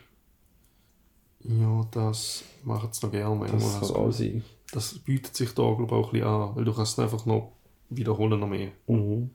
Ja, 1.45 1.85
das 1.91 2.45
macht 2.62 2.92
es 2.92 3.03
noch 3.03 3.11
gerne. 3.11 3.46
Das 3.46 3.81
kann 3.81 3.96
auch 3.96 4.11
sein. 4.12 4.44
das 4.72 4.98
bietet 4.98 5.37
sich 5.37 5.53
da 5.55 5.62
glaube 5.62 5.85
ich 5.85 5.92
auch 5.92 6.07
ein 6.07 6.12
bisschen 6.12 6.27
an, 6.27 6.57
weil 6.57 6.64
du 6.64 6.72
kannst 6.72 6.98
es 6.98 6.98
einfach 6.98 7.27
noch 7.27 7.53
wiederholen 7.90 8.40
noch 8.40 8.48
mehr. 8.48 8.70
Mhm. 8.87 9.31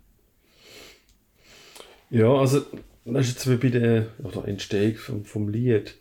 Ja, 2.10 2.34
also, 2.34 2.62
das 3.06 3.28
ist 3.28 3.34
jetzt 3.34 3.50
wie 3.50 3.58
bei 3.58 3.70
der 3.70 4.08
oder 4.24 4.48
Entstehung 4.48 4.96
vom, 4.96 5.26
vom 5.26 5.50
Lied. 5.50 5.96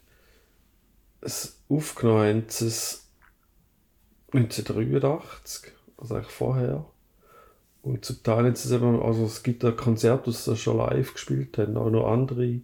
Es 1.20 1.60
aufgenommen 1.68 2.28
haben 2.28 2.44
sie 2.48 2.66
es 2.66 3.08
1983, 4.32 5.72
also 5.96 6.14
eigentlich 6.14 6.32
vorher. 6.32 6.86
Und 7.82 8.04
zum 8.04 8.22
Teil 8.22 8.56
sie 8.56 8.68
es 8.68 8.72
eben, 8.72 9.00
also 9.00 9.24
es 9.24 9.42
gibt 9.42 9.64
ein 9.64 9.76
Konzert, 9.76 10.26
das 10.26 10.44
sie 10.44 10.56
schon 10.56 10.78
live 10.78 11.14
gespielt 11.14 11.56
haben, 11.58 11.76
auch 11.76 11.90
noch 11.90 12.08
andere 12.08 12.60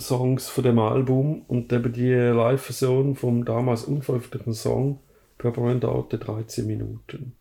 Songs 0.00 0.48
von 0.48 0.64
dem 0.64 0.78
Album 0.78 1.42
und 1.46 1.72
eben 1.72 1.92
die 1.92 2.12
Live-Version 2.12 3.16
vom 3.16 3.44
damals 3.44 3.84
unveröffentlichten 3.84 4.54
Song 4.54 4.98
Purple 5.38 5.76
dauerte 5.76 6.18
13 6.18 6.66
Minuten. 6.66 7.32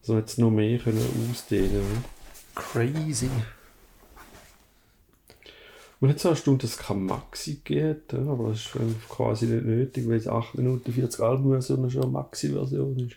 Also 0.00 0.16
jetzt 0.18 0.38
noch 0.38 0.50
mehr 0.50 0.78
können 0.78 1.04
ausdehnen. 1.30 2.04
Crazy. 2.54 3.28
Man 5.98 6.10
hat 6.10 6.20
zwar 6.20 6.36
Stunden, 6.36 6.60
dass 6.60 6.72
es 6.72 6.78
kein 6.78 7.04
Maxi 7.04 7.60
geht, 7.64 8.12
ja, 8.12 8.18
aber 8.18 8.50
das 8.50 8.66
ist 8.66 8.72
quasi 9.08 9.46
nicht 9.46 9.64
nötig, 9.64 10.08
weil 10.08 10.16
es 10.16 10.28
8 10.28 10.56
Minuten 10.56 10.92
40 10.92 11.20
Albumversion 11.20 11.90
schon 11.90 12.02
eine 12.02 12.10
Maxi-Version 12.12 12.98
ist. 12.98 13.16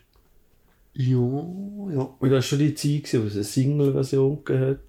Ja, 0.94 1.18
ja. 1.18 2.10
Und 2.20 2.22
das 2.22 2.32
war 2.32 2.42
schon 2.42 2.60
die 2.60 2.74
Zeit, 2.74 3.22
wo 3.22 3.28
es 3.28 3.36
eine 3.36 3.44
Single-Version 3.44 4.44
gegeben 4.46 4.80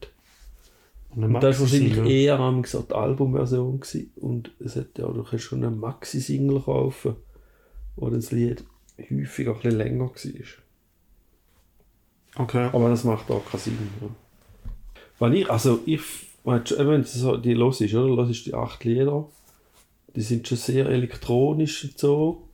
hat. 1.23 1.29
Und 1.29 1.43
das 1.43 1.57
war 1.57 1.61
wahrscheinlich 1.63 1.99
eher 1.99 2.39
am 2.39 2.63
gesagt 2.63 2.91
die 2.91 2.95
Albumversion 2.95 3.81
gewesen. 3.81 4.13
Und 4.17 4.53
es 4.61 4.77
hat 4.77 4.99
ja, 4.99 5.09
du 5.09 5.23
kannst 5.23 5.45
schon 5.45 5.65
eine 5.65 5.75
Maxi-Single 5.75 6.61
kaufen, 6.61 7.17
wo 7.97 8.11
das 8.11 8.31
Lied 8.33 8.65
häufig 8.99 9.49
auch 9.49 9.57
ein 9.57 9.63
bisschen 9.63 9.79
länger 9.79 10.07
war. 10.07 10.15
Okay. 12.37 12.71
Aber 12.73 12.89
das 12.89 13.05
macht 13.05 13.31
auch 13.31 13.45
keinen 13.45 13.61
Sinn. 13.61 13.79
Ja. 14.01 14.09
Weil 15.19 15.35
ich, 15.35 15.51
also 15.51 15.81
ich, 15.87 16.01
wenn 16.45 17.03
du 17.03 17.09
so 17.09 17.37
die 17.37 17.55
los 17.55 17.81
ist, 17.81 17.95
oder? 17.95 18.15
Los 18.15 18.31
ist 18.31 18.47
die 18.47 18.55
acht 18.55 18.85
Lieder. 18.85 19.29
Die 20.15 20.23
sind 20.23 20.47
schon 20.47 20.59
sehr 20.59 20.87
elektronisch 20.87 21.85
und 21.85 21.99
so. 21.99 22.49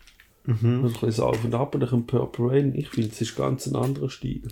Mhm. 0.47 0.85
Und 0.85 0.95
ein 0.95 1.01
bisschen 1.01 1.25
auf 1.25 1.45
und 1.45 1.55
ab. 1.55 1.75
Und 1.75 1.81
dann 1.81 1.91
kommt 1.91 2.07
Purple 2.07 2.51
Rain. 2.51 2.75
Ich 2.75 2.89
finde, 2.89 3.11
es 3.11 3.21
ist 3.21 3.37
ganz 3.37 3.67
ein 3.67 3.77
anderer 3.77 4.11
Stil. 4.11 4.49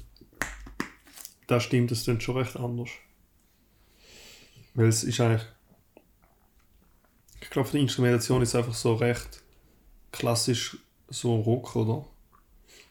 Das 1.46 1.64
stimmt, 1.64 1.90
das 1.90 2.04
klingt 2.04 2.22
schon 2.22 2.36
recht 2.36 2.56
anders. 2.56 2.90
Weil 4.74 4.88
es 4.88 5.04
ist 5.04 5.20
eigentlich. 5.20 5.42
Ich 7.40 7.50
glaube, 7.50 7.68
die 7.70 7.80
Instrumentation 7.80 8.40
ist 8.42 8.54
einfach 8.54 8.74
so 8.74 8.94
recht 8.94 9.42
klassisch 10.12 10.76
so 11.08 11.36
Rock, 11.36 11.76
oder? 11.76 12.06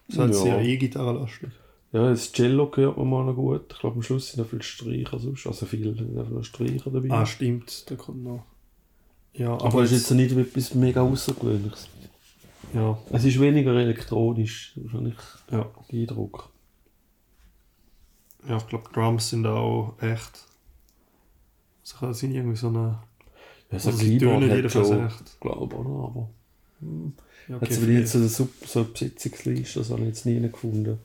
Es 0.07 0.17
halt 0.17 0.33
Ja. 0.33 0.39
sehr 0.41 0.61
E-Gitarre-lastig. 0.61 1.49
Ja, 1.93 2.09
das 2.09 2.31
Cello 2.31 2.71
hört 2.75 2.97
man 2.97 3.09
mal 3.09 3.25
noch 3.25 3.35
gut. 3.35 3.65
Ich 3.73 3.79
glaube, 3.79 3.95
am 3.97 4.01
Schluss 4.01 4.29
sind 4.31 4.39
noch 4.41 4.49
viele 4.49 4.63
Streicher 4.63 5.19
sonst. 5.19 5.45
Also 5.47 5.65
viele 5.65 5.91
noch 5.91 6.43
Streicher 6.43 6.89
dabei. 6.91 7.09
Ah, 7.11 7.25
stimmt, 7.25 7.89
der 7.89 7.97
kommt 7.97 8.23
noch. 8.23 8.45
Ja, 9.33 9.53
aber 9.59 9.83
es 9.83 9.91
ist 9.91 10.09
jetzt 10.09 10.11
nicht 10.11 10.31
etwas 10.35 10.73
mega 10.75 11.01
Außergewöhnliches. 11.01 11.87
Ja, 12.73 12.97
Es 13.11 13.23
ist 13.25 13.39
weniger 13.39 13.73
elektronisch, 13.73 14.73
wahrscheinlich 14.75 15.15
ja. 15.51 15.69
der 15.91 15.99
Eindruck. 16.01 16.49
ja, 18.47 18.57
ich 18.57 18.67
glaube, 18.67 18.89
Drums 18.93 19.29
sind 19.29 19.45
auch 19.45 19.95
echt. 20.01 20.45
Also, 21.95 22.07
das 22.07 22.19
sind 22.19 22.33
irgendwie 22.33 22.57
so 22.57 22.67
eine. 22.67 22.99
Ja, 23.71 23.79
so 23.79 23.89
Also 23.89 24.03
Töne 24.03 24.49
hat 24.49 24.55
jedenfalls 24.55 24.87
schon, 24.87 25.09
glaube 25.39 25.75
ich, 25.75 25.79
oder? 25.79 26.07
aber... 26.07 26.29
Ja, 27.47 27.61
Hat 27.61 27.71
sie 27.71 27.93
jetzt 27.93 28.11
so 28.11 28.17
eine, 28.17 28.27
so 28.27 28.47
eine 28.75 28.87
Besitzungsliste, 28.89 29.79
das 29.79 29.89
habe 29.89 30.01
ich 30.01 30.07
jetzt 30.07 30.25
nie 30.25 30.39
gefunden. 30.39 30.99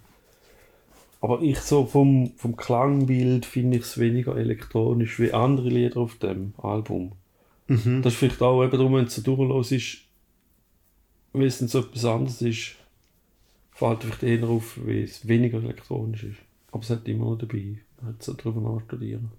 Aber 1.21 1.43
ich 1.43 1.59
so 1.59 1.87
vom, 1.87 2.33
vom 2.37 2.57
Klangbild 2.57 3.47
finde 3.47 3.79
ich 3.79 3.85
es 3.85 3.99
weniger 3.99 4.37
elektronisch 4.37 5.19
wie 5.19 5.33
andere 5.33 5.69
Lieder 5.69 5.97
auf 5.99 6.17
dem 6.17 6.55
Album. 6.59 7.13
Mhm. 7.69 8.03
Das 8.03 8.13
ist 8.13 8.19
vielleicht 8.19 8.43
auch 8.43 8.63
eben 8.63 8.77
darum, 8.77 8.95
wenn 8.95 9.07
es 9.07 9.15
so 9.15 9.23
durchlos 9.23 9.73
ist, 9.73 9.99
weil 11.33 11.47
es 11.47 11.59
dann 11.59 11.69
so 11.69 11.81
etwas 11.81 12.05
anderes 12.05 12.43
ist, 12.43 12.77
fällt 13.73 14.05
vielleicht 14.05 14.23
eher 14.23 14.49
auf, 14.49 14.79
wie 14.87 15.03
es 15.03 15.27
weniger 15.27 15.59
elektronisch 15.59 16.25
ist. 16.25 16.39
Aber 16.71 16.83
es 16.83 16.91
hat 16.91 17.09
immer 17.09 17.25
noch 17.27 17.39
dabei. 17.39 17.79
Man 18.01 18.13
hat 18.13 18.23
so 18.23 18.35
drüber 18.35 18.61
nachstudieren. 18.61 19.31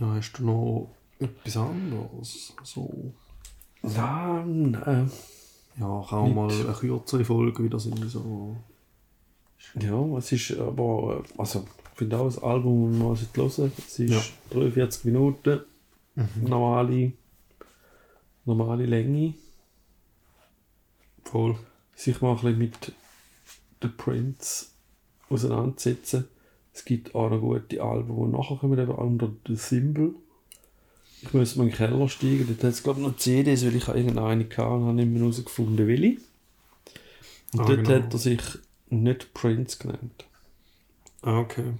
Ja, 0.00 0.14
hast 0.14 0.32
du 0.38 0.44
noch 0.44 0.90
etwas 1.18 1.56
anderes? 1.58 2.54
So. 2.62 3.12
Ja, 3.82 4.42
nein. 4.46 5.10
Ja, 5.78 6.04
kann 6.08 6.18
auch 6.18 6.24
Nicht. 6.24 6.34
mal 6.36 6.50
eine 6.50 6.72
kürzere 6.72 7.24
Folge 7.24 7.62
wieder 7.64 7.78
sein. 7.78 7.96
So. 8.08 8.56
Ja, 9.78 10.16
es 10.16 10.32
ist 10.32 10.58
aber, 10.58 11.22
also 11.36 11.66
ich 11.92 11.98
finde 11.98 12.18
auch 12.18 12.24
das 12.24 12.42
Album, 12.42 12.98
man 12.98 13.12
es 13.12 13.26
hören, 13.34 13.72
es 13.76 13.98
ist 13.98 14.10
Ja. 14.10 14.22
43 14.50 15.04
Minuten, 15.04 15.60
normale, 16.40 17.12
normale 18.46 18.86
Länge. 18.86 19.34
Voll. 21.24 21.56
Sich 21.94 22.20
mal 22.22 22.30
ein 22.30 22.36
bisschen 22.36 22.58
mit 22.58 22.92
The 23.82 23.88
Prince 23.88 24.68
auseinandersetzen. 25.28 26.26
Es 26.72 26.84
gibt 26.84 27.14
auch 27.14 27.30
noch 27.30 27.40
gute 27.40 27.82
Alben, 27.82 28.16
die 28.16 28.36
nachher 28.36 28.56
kommen, 28.56 28.78
eben 28.78 28.92
unter 28.92 29.32
The 29.46 29.56
Symbol. 29.56 30.14
Ich 31.22 31.32
muss 31.32 31.56
mal 31.56 31.64
in 31.64 31.70
den 31.70 31.76
Keller 31.76 32.08
steigen, 32.10 32.46
dort 32.46 32.62
hat 32.62 32.72
es 32.72 32.82
glaube 32.82 33.00
ich 33.00 33.06
noch 33.06 33.16
CDs, 33.16 33.64
weil 33.64 33.76
ich 33.76 33.88
irgendeine 33.88 34.26
hatte 34.44 34.62
und 34.68 34.84
habe 34.84 34.94
nicht 34.94 35.08
mehr 35.08 35.20
herausgefunden, 35.20 35.86
welche. 35.86 36.18
Und 37.52 37.60
Ah, 37.60 37.64
dort 37.68 37.84
genau. 37.84 37.88
hat 37.88 38.12
er 38.12 38.18
sich 38.18 38.40
nicht 38.88 39.32
Prince 39.34 39.78
genannt. 39.78 40.24
Ah, 41.22 41.38
okay. 41.40 41.74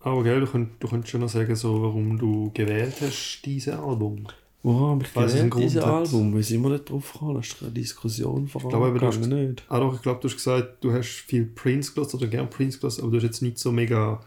Aber 0.00 0.22
gell, 0.24 0.40
du 0.40 0.46
könntest, 0.46 0.82
du 0.82 0.88
könntest 0.88 1.10
schon 1.12 1.20
noch 1.22 1.28
sagen, 1.30 1.56
so, 1.56 1.82
warum 1.82 2.18
du 2.18 2.50
gewählt 2.54 3.00
hast, 3.00 3.42
dieses 3.44 3.74
Album. 3.74 4.28
Wo 4.62 4.88
habe 4.88 5.02
ich 5.04 5.16
Weil 5.16 5.26
gewählt, 5.26 5.54
dieses. 5.56 5.82
Album? 5.82 6.36
Wie 6.36 6.42
sind 6.42 6.62
wir 6.62 6.70
nicht 6.70 6.90
drauf 6.90 7.12
gekommen? 7.12 7.36
Das 7.36 7.46
ist 7.48 7.62
eine 7.62 7.70
Diskussion 7.72 8.46
glaube, 8.46 8.88
eben, 8.88 8.98
du 8.98 9.06
hast- 9.06 9.14
vorangegangen, 9.16 9.48
nicht? 9.50 9.64
Ah 9.68 9.80
doch, 9.80 9.94
ich 9.94 10.02
glaube, 10.02 10.20
du 10.20 10.28
hast 10.28 10.36
gesagt, 10.36 10.84
du 10.84 10.92
hast 10.92 11.06
viel 11.08 11.46
Prince 11.46 11.92
gelost 11.94 12.14
oder 12.14 12.26
gern 12.26 12.50
Prince 12.50 12.78
gelost, 12.78 13.00
aber 13.00 13.10
du 13.10 13.16
hast 13.16 13.24
jetzt 13.24 13.40
nicht 13.42 13.58
so 13.58 13.72
mega 13.72 14.20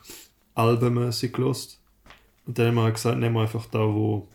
albenmäßig 0.55 1.33
gelost. 1.33 1.79
Und 2.47 2.57
dann 2.57 2.67
haben 2.67 2.75
wir 2.75 2.91
gesagt, 2.91 3.19
nehmen 3.19 3.35
wir 3.35 3.41
einfach 3.43 3.65
da, 3.67 3.79
wo 3.79 4.27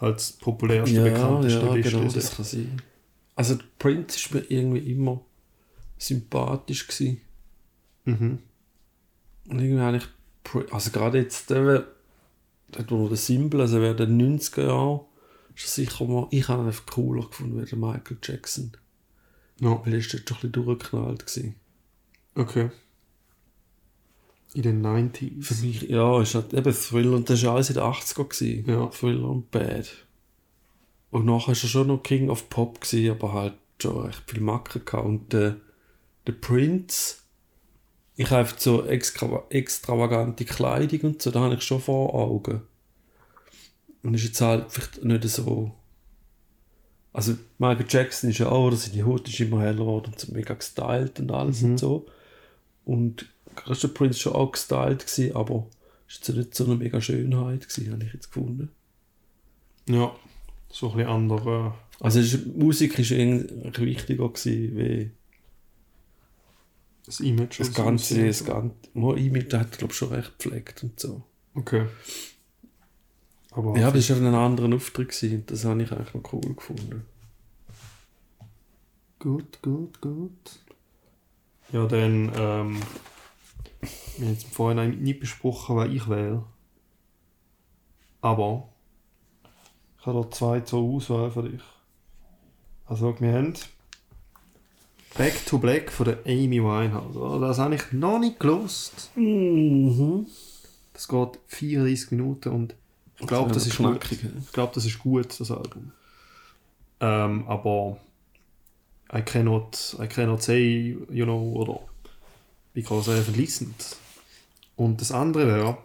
halt 0.00 0.16
das 0.16 0.32
populärste, 0.32 0.94
Ja, 0.94 1.04
bekannteste 1.04 1.60
ja, 1.66 1.74
Liste 1.74 1.90
genau, 1.92 2.06
ist. 2.06 2.16
das 2.16 2.36
kann 2.36 2.44
sein. 2.44 2.82
Also 3.34 3.54
der 3.54 3.64
Prince 3.78 4.16
ist 4.16 4.34
mir 4.34 4.40
irgendwie 4.48 4.90
immer 4.92 5.20
sympathisch 5.96 6.86
gewesen. 6.86 7.20
Mhm. 8.04 8.38
Und 9.48 9.60
irgendwie 9.60 9.80
eigentlich, 9.82 10.06
also 10.70 10.90
gerade 10.90 11.18
jetzt, 11.18 11.50
der, 11.50 11.86
wo 12.88 13.08
der 13.08 13.16
Symbol, 13.16 13.62
also 13.62 13.80
während 13.80 14.00
den 14.00 14.38
90er 14.38 14.66
Jahren, 14.66 15.00
ist 15.58 15.78
er 15.78 15.84
sicher 15.84 16.04
mal, 16.06 16.26
ich 16.30 16.48
habe 16.48 16.62
ihn 16.62 16.66
einfach 16.68 16.86
cooler 16.86 17.26
gefunden 17.26 17.60
wie 17.60 17.68
der 17.68 17.78
Michael 17.78 18.18
Jackson. 18.22 18.72
Ja, 19.60 19.80
Weil 19.84 19.94
er 19.94 19.98
ist 19.98 20.12
dort 20.14 20.28
schon 20.28 20.36
ein 20.38 20.52
bisschen 20.52 20.64
durchgeknallt 20.64 21.26
gewesen. 21.26 21.54
okay. 22.34 22.70
In 24.54 24.62
den 24.62 24.82
Für 24.82 25.54
90s. 25.54 25.60
mich, 25.62 25.82
ja, 25.82 26.22
ist 26.22 26.34
halt 26.34 26.54
eben 26.54 26.72
Thriller 26.72 27.16
und 27.16 27.28
das 27.28 27.44
war 27.44 27.54
alles 27.56 27.68
in 27.68 27.74
den 27.74 27.82
80er. 27.84 28.24
Gewesen. 28.24 28.64
Ja. 28.66 28.86
Thriller 28.86 29.28
und 29.28 29.50
Bad. 29.50 29.90
Und 31.10 31.26
nachher 31.26 31.48
war 31.48 31.54
er 31.54 31.68
schon 31.68 31.86
noch 31.88 32.02
King 32.02 32.30
of 32.30 32.48
Pop, 32.48 32.80
gewesen, 32.80 33.10
aber 33.10 33.34
halt 33.34 33.54
schon 33.80 33.98
recht 34.06 34.22
viel 34.26 34.40
Macken 34.40 34.84
gehabt. 34.86 35.04
Und 35.04 35.32
der, 35.34 35.56
der 36.26 36.32
Prince, 36.32 37.16
ich 38.16 38.30
habe 38.30 38.48
so 38.56 38.86
extra, 38.86 39.44
extravagante 39.50 40.46
Kleidung 40.46 41.00
und 41.12 41.22
so, 41.22 41.30
da 41.30 41.40
habe 41.40 41.54
ich 41.54 41.62
schon 41.62 41.80
vor 41.82 42.14
Augen. 42.14 42.62
Und 44.08 44.14
ist 44.14 44.24
jetzt 44.24 44.40
halt 44.40 44.70
vielleicht 44.72 45.04
nicht 45.04 45.22
so. 45.28 45.72
Also, 47.12 47.36
Michael 47.58 47.84
Jackson 47.88 48.30
ist 48.30 48.38
ja 48.38 48.48
auch, 48.48 48.66
oder 48.68 48.76
seine 48.76 49.04
Haut 49.04 49.28
ist 49.28 49.40
immer 49.40 49.60
heller 49.60 49.74
geworden 49.78 50.12
und 50.12 50.32
mega 50.32 50.54
gestylt 50.54 51.20
und 51.20 51.30
alles 51.30 51.60
Mhm. 51.62 51.70
und 51.72 51.78
so. 51.78 52.06
Und 52.84 53.26
der 53.66 53.88
Prince 53.88 54.18
schon 54.18 54.32
auch 54.34 54.52
gestylt 54.52 55.06
gewesen, 55.06 55.36
aber 55.36 55.66
ist 56.06 56.26
jetzt 56.26 56.36
nicht 56.36 56.54
so 56.54 56.64
eine 56.64 56.76
mega 56.76 57.00
Schönheit 57.00 57.68
gewesen, 57.68 57.92
habe 57.92 58.04
ich 58.04 58.14
jetzt 58.14 58.32
gefunden. 58.32 58.70
Ja, 59.88 60.14
so 60.70 60.90
ein 60.90 60.96
bisschen 60.96 61.10
andere. 61.10 61.74
Also 62.00 62.20
ist, 62.20 62.46
Musik 62.46 62.98
ist 62.98 63.10
irgendwie 63.10 63.86
wichtiger 63.86 64.28
gewesen, 64.28 64.76
wie 64.78 65.10
Das 67.04 67.20
Image. 67.20 67.58
das 67.60 67.68
so. 67.68 67.82
Ganze, 67.82 68.26
das 68.26 68.44
Ganze. 68.44 68.74
Image 68.94 69.52
hat 69.54 69.76
glaube 69.76 69.92
ich 69.92 69.98
schon 69.98 70.10
recht 70.14 70.38
gepflegt 70.38 70.82
und 70.84 70.98
so. 71.00 71.24
Okay. 71.54 71.86
Aber 73.58 73.76
Ja, 73.76 73.88
aber 73.88 73.98
es 73.98 74.08
war 74.08 74.16
einfach 74.16 74.28
ein 74.28 74.34
anderer 74.36 74.72
Auftritt 74.76 75.08
gewesen, 75.08 75.40
und 75.40 75.50
das 75.50 75.64
habe 75.64 75.82
ich 75.82 75.90
eigentlich 75.90 76.14
noch 76.14 76.32
cool 76.32 76.54
gefunden. 76.54 77.04
Gut, 79.18 79.60
gut, 79.62 80.00
gut. 80.00 80.60
Ja, 81.72 81.84
dann, 81.86 82.30
ähm, 82.36 82.80
wir 84.16 84.26
haben 84.26 84.32
jetzt 84.32 84.44
im 84.44 84.50
Vorhinein 84.50 84.98
nicht 85.02 85.18
besprochen, 85.18 85.74
was 85.74 85.88
ich 85.88 86.08
wähle. 86.08 86.44
Aber 88.20 88.68
ich 89.98 90.06
habe 90.06 90.22
da 90.22 90.30
zwei 90.30 90.60
zur 90.60 90.80
Auswahl 90.80 91.32
für 91.32 91.42
dich. 91.42 91.62
Also, 92.86 93.12
wir 93.18 93.32
haben 93.32 93.54
Back 95.16 95.46
to 95.46 95.58
Black 95.58 95.90
von 95.90 96.06
der 96.06 96.18
Amy 96.26 96.62
Winehouse. 96.62 97.16
oder? 97.16 97.48
Das 97.48 97.58
habe 97.58 97.74
ich 97.74 97.90
noch 97.90 98.20
nicht 98.20 98.38
gelost. 98.38 99.10
Mhm. 99.16 100.26
Das 100.92 101.08
geht 101.08 101.40
34 101.48 102.12
Minuten 102.12 102.50
und 102.50 102.76
ich 103.20 103.26
glaube, 103.26 103.52
das, 103.52 103.66
ist 103.66 103.76
knackig. 103.76 104.22
gut. 104.22 104.32
Ich 104.40 104.52
glaube, 104.52 104.72
das 104.74 104.84
ist 104.84 104.98
gut, 104.98 105.38
das 105.40 105.50
Album. 105.50 105.92
Ähm, 107.00 107.46
aber 107.46 107.98
I 109.12 109.22
cannot, 109.22 109.96
I 110.00 110.06
cannot 110.06 110.42
say, 110.42 110.96
you 111.10 111.24
know, 111.24 111.52
oder 111.54 111.80
because 112.74 113.10
I 113.10 113.18
haven't 113.20 113.36
listened. 113.36 113.96
Und 114.76 115.00
das 115.00 115.10
andere 115.10 115.46
wäre, 115.46 115.78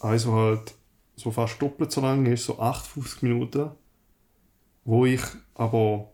also 0.00 0.32
halt 0.32 0.74
so 1.16 1.30
fast 1.30 1.60
doppelt 1.60 1.92
so 1.92 2.00
lang 2.00 2.26
ist, 2.26 2.44
so 2.44 2.58
58 2.58 3.22
Minuten, 3.22 3.70
wo 4.84 5.04
ich 5.04 5.22
aber 5.54 6.10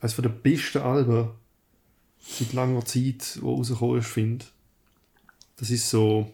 eines 0.00 0.14
von 0.14 0.22
der 0.22 0.30
besten 0.30 0.78
Alben 0.78 1.30
seit 2.18 2.52
langer 2.52 2.84
Zeit, 2.84 3.38
wo 3.42 3.54
rausgekommen 3.56 3.98
ist, 3.98 4.08
finde. 4.08 4.44
Das 5.56 5.70
ist 5.70 5.90
so 5.90 6.30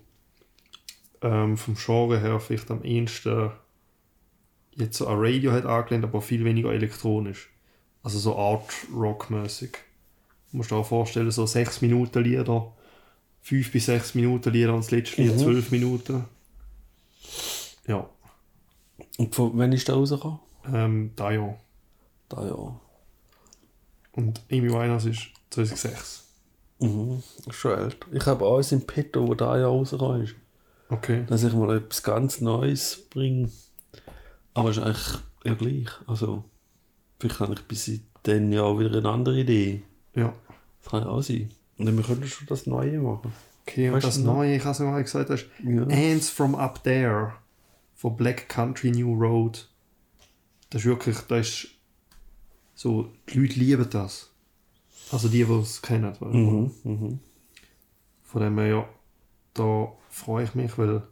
ähm, 1.23 1.57
vom 1.57 1.75
Genre 1.77 2.19
her 2.21 2.41
vielleicht 2.41 2.71
am 2.71 2.83
ehesten 2.83 3.51
jetzt 4.77 4.97
so 4.99 5.07
an 5.09 5.19
Radiohead 5.19 5.67
angelehnt, 5.67 6.05
aber 6.05 6.23
viel 6.23 6.45
weniger 6.45 6.73
elektronisch. 6.73 7.51
Also 8.03 8.19
so 8.19 8.37
Art 8.37 8.73
Rock-mäßig. 8.95 9.73
Du 10.51 10.57
musst 10.57 10.71
dir 10.71 10.77
auch 10.77 10.87
vorstellen, 10.87 11.31
so 11.31 11.45
6 11.47 11.83
Minuten 11.83 12.23
Lieder, 12.25 12.73
5 13.43 13.73
bis 13.73 13.87
6 13.87 14.15
Minuten 14.15 14.51
Lieder 14.53 14.73
und 14.75 14.81
das 14.85 14.91
letzte 14.91 15.23
Lied 15.23 15.35
Mhm. 15.35 15.39
12 15.39 15.71
Minuten. 15.71 16.25
Ja, 17.87 18.09
Und 19.19 19.35
von 19.35 19.51
wann 19.55 19.73
ist 19.73 19.89
der 19.89 19.97
rausgekommen? 19.97 20.39
ähm, 20.73 21.13
da 21.17 21.31
ja. 21.33 21.55
Da 22.29 22.47
ja. 22.47 22.81
Und 24.13 24.41
Amy 24.51 24.71
Winehouse 24.73 25.07
ist 25.07 25.29
2006. 25.51 26.25
Mhm. 26.81 27.23
Schon 27.51 27.79
älter. 27.79 28.07
Ich 28.13 28.25
habe 28.27 28.45
alles 28.47 28.73
im 28.73 28.87
Petto, 28.87 29.27
wo 29.27 29.35
da 29.35 29.59
ja 29.59 29.67
rausgekommen 29.67 30.23
ist. 30.23 30.35
Okay. 30.91 31.25
Dass 31.29 31.45
ich 31.45 31.53
mal 31.55 31.77
etwas 31.77 32.03
ganz 32.03 32.41
Neues 32.41 33.07
bringe. 33.11 33.51
Aber 34.55 34.71
es 34.71 34.77
ist 34.77 34.83
eigentlich 34.83 35.19
ja 35.45 35.55
gleich. 35.55 35.89
Also, 36.07 36.45
vielleicht 37.19 37.41
habe 37.41 37.55
ich 37.55 37.63
bis 37.63 37.91
dann 38.25 38.53
ja 38.53 38.63
auch 38.63 38.79
wieder 38.79 38.99
eine 38.99 39.09
andere 39.09 39.41
Idee. 39.41 39.83
Ja. 40.15 40.35
Das 40.83 40.91
kann 40.91 41.03
ja 41.03 41.09
auch 41.09 41.23
sein. 41.23 41.51
Und 41.79 41.87
dann 41.87 41.97
wir 41.97 42.05
können 42.05 42.27
schon 42.27 42.47
das 42.47 42.67
Neue 42.67 42.99
machen. 42.99 43.33
Okay, 43.67 43.89
und 43.89 43.95
Weißt 43.95 44.07
das 44.07 44.17
du? 44.17 44.25
Neue, 44.25 44.57
ich 44.57 44.65
habe 44.65 44.73
es 44.73 44.81
mal 44.81 45.03
gesagt, 45.03 45.31
das 45.31 45.43
ist 45.43 45.51
Ja. 45.63 45.83
Ants 45.83 46.29
from 46.29 46.55
Up 46.55 46.83
There 46.83 47.35
von 47.95 48.17
Black 48.17 48.49
Country 48.49 48.91
New 48.91 49.15
Road. 49.15 49.69
Das 50.71 50.83
ist 50.83 50.87
wirklich, 50.87 51.19
das 51.29 51.49
ist 51.49 51.69
so, 52.75 53.13
die 53.29 53.39
Leute 53.39 53.59
lieben 53.59 53.89
das. 53.91 54.31
Also 55.13 55.29
die, 55.29 55.45
die 55.45 55.53
es 55.53 55.83
kennen. 55.83 56.15
du. 56.19 56.25
Mhm. 56.27 56.71
Mhm. 56.85 57.19
Von 58.23 58.43
dem 58.43 58.59
her, 58.59 58.67
ja, 58.67 58.89
da 59.55 59.93
freue 60.09 60.45
ich 60.45 60.55
mich, 60.55 60.77
weil 60.79 61.03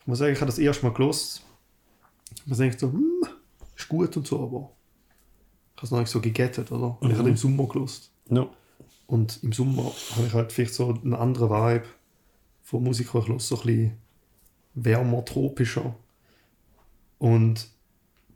ich 0.00 0.06
muss 0.06 0.18
sagen, 0.18 0.32
ich 0.32 0.40
habe 0.40 0.50
das 0.50 0.58
erste 0.58 0.86
Mal 0.86 0.94
gelost. 0.94 1.44
Man 2.46 2.58
denkt 2.58 2.80
so, 2.80 2.92
hm, 2.92 3.22
ist 3.76 3.88
gut 3.88 4.16
und 4.16 4.26
so, 4.26 4.42
aber 4.42 4.70
ich 5.74 5.76
habe 5.76 5.86
es 5.86 5.90
noch 5.90 5.98
nicht 6.00 6.10
so 6.10 6.20
gegettet, 6.20 6.70
oder? 6.72 6.98
Ich 7.02 7.16
habe 7.16 7.28
im 7.28 7.36
Sommer 7.36 7.66
gelost. 7.66 8.10
Ja. 8.28 8.48
Und 9.06 9.42
im 9.42 9.52
Sommer 9.52 9.92
habe 10.16 10.26
ich 10.26 10.34
halt 10.34 10.52
vielleicht 10.52 10.74
so 10.74 10.94
einen 10.94 11.14
anderen 11.14 11.50
Vibe 11.50 11.86
von 12.62 12.84
Musik, 12.84 13.10
die 13.10 13.18
ich 13.18 13.28
höre, 13.28 13.40
so 13.40 13.56
ein 13.56 13.66
bisschen 13.66 13.96
wärmer, 14.74 15.24
tropischer. 15.24 15.94
Und 17.18 17.68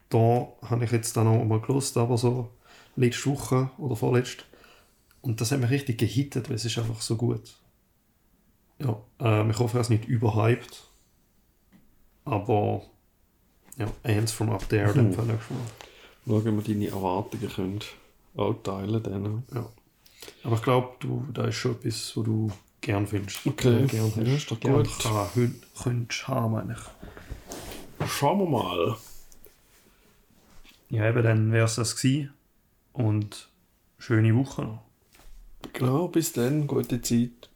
da 0.08 0.48
habe 0.62 0.84
ich 0.84 0.92
jetzt 0.92 1.16
dann 1.16 1.26
auch 1.26 1.44
mal 1.44 1.60
gelost, 1.60 1.96
aber 1.96 2.18
so 2.18 2.50
letzte 2.96 3.30
Woche 3.30 3.70
oder 3.78 3.96
vorletzt. 3.96 4.44
Und 5.22 5.40
das 5.40 5.52
hat 5.52 5.60
mich 5.60 5.70
richtig 5.70 5.98
gehittet, 5.98 6.48
weil 6.48 6.56
es 6.56 6.64
ist 6.64 6.78
einfach 6.78 7.00
so 7.00 7.16
gut. 7.16 7.56
Ja, 8.78 9.00
ähm, 9.20 9.50
ich 9.50 9.58
hoffe, 9.58 9.78
er 9.78 9.80
ist 9.82 9.90
nicht 9.90 10.06
überhyped. 10.06 10.84
Aber 12.24 12.82
ja, 13.76 13.86
Ants 14.02 14.32
from 14.32 14.50
Up 14.50 14.68
There, 14.68 14.92
den 14.92 15.12
fand 15.12 15.30
ich 15.32 15.42
schon. 15.46 15.56
Schauen, 16.26 16.58
ob 16.58 16.66
wir 16.66 16.74
deine 16.74 16.88
Erwartungen 16.88 17.48
können 17.48 17.80
auch 18.36 18.54
teilen 18.62 19.02
können. 19.02 19.44
Ja. 19.54 19.68
Aber 20.42 20.56
ich 20.56 20.62
glaube, 20.62 20.94
du, 21.00 21.24
da 21.32 21.44
ist 21.46 21.56
schon 21.56 21.72
etwas, 21.72 22.16
was 22.16 22.24
du 22.24 22.50
gern 22.80 23.06
findest. 23.06 23.46
Okay. 23.46 23.84
Äh, 23.84 23.86
gern 23.86 24.06
hast. 24.06 24.16
Ja, 24.16 24.34
ist 24.34 24.50
doch 24.50 24.58
gern 24.60 24.74
gut. 24.82 24.98
Kann, 25.00 25.26
hün- 25.34 25.62
könntest 25.82 26.28
haben, 26.28 26.52
meine 26.52 26.76
ich. 28.00 28.08
Schauen 28.08 28.38
wir 28.40 28.46
mal. 28.48 28.96
Ja, 30.88 31.08
eben, 31.08 31.22
dann 31.22 31.52
wäre 31.52 31.66
es 31.66 31.74
das 31.76 31.94
gewesen. 31.96 32.32
Und 32.92 33.48
schöne 33.98 34.34
Woche 34.36 34.62
noch. 34.62 34.82
Genau, 35.72 36.08
bis 36.08 36.32
dann, 36.32 36.66
gute 36.66 37.00
Zeit. 37.02 37.50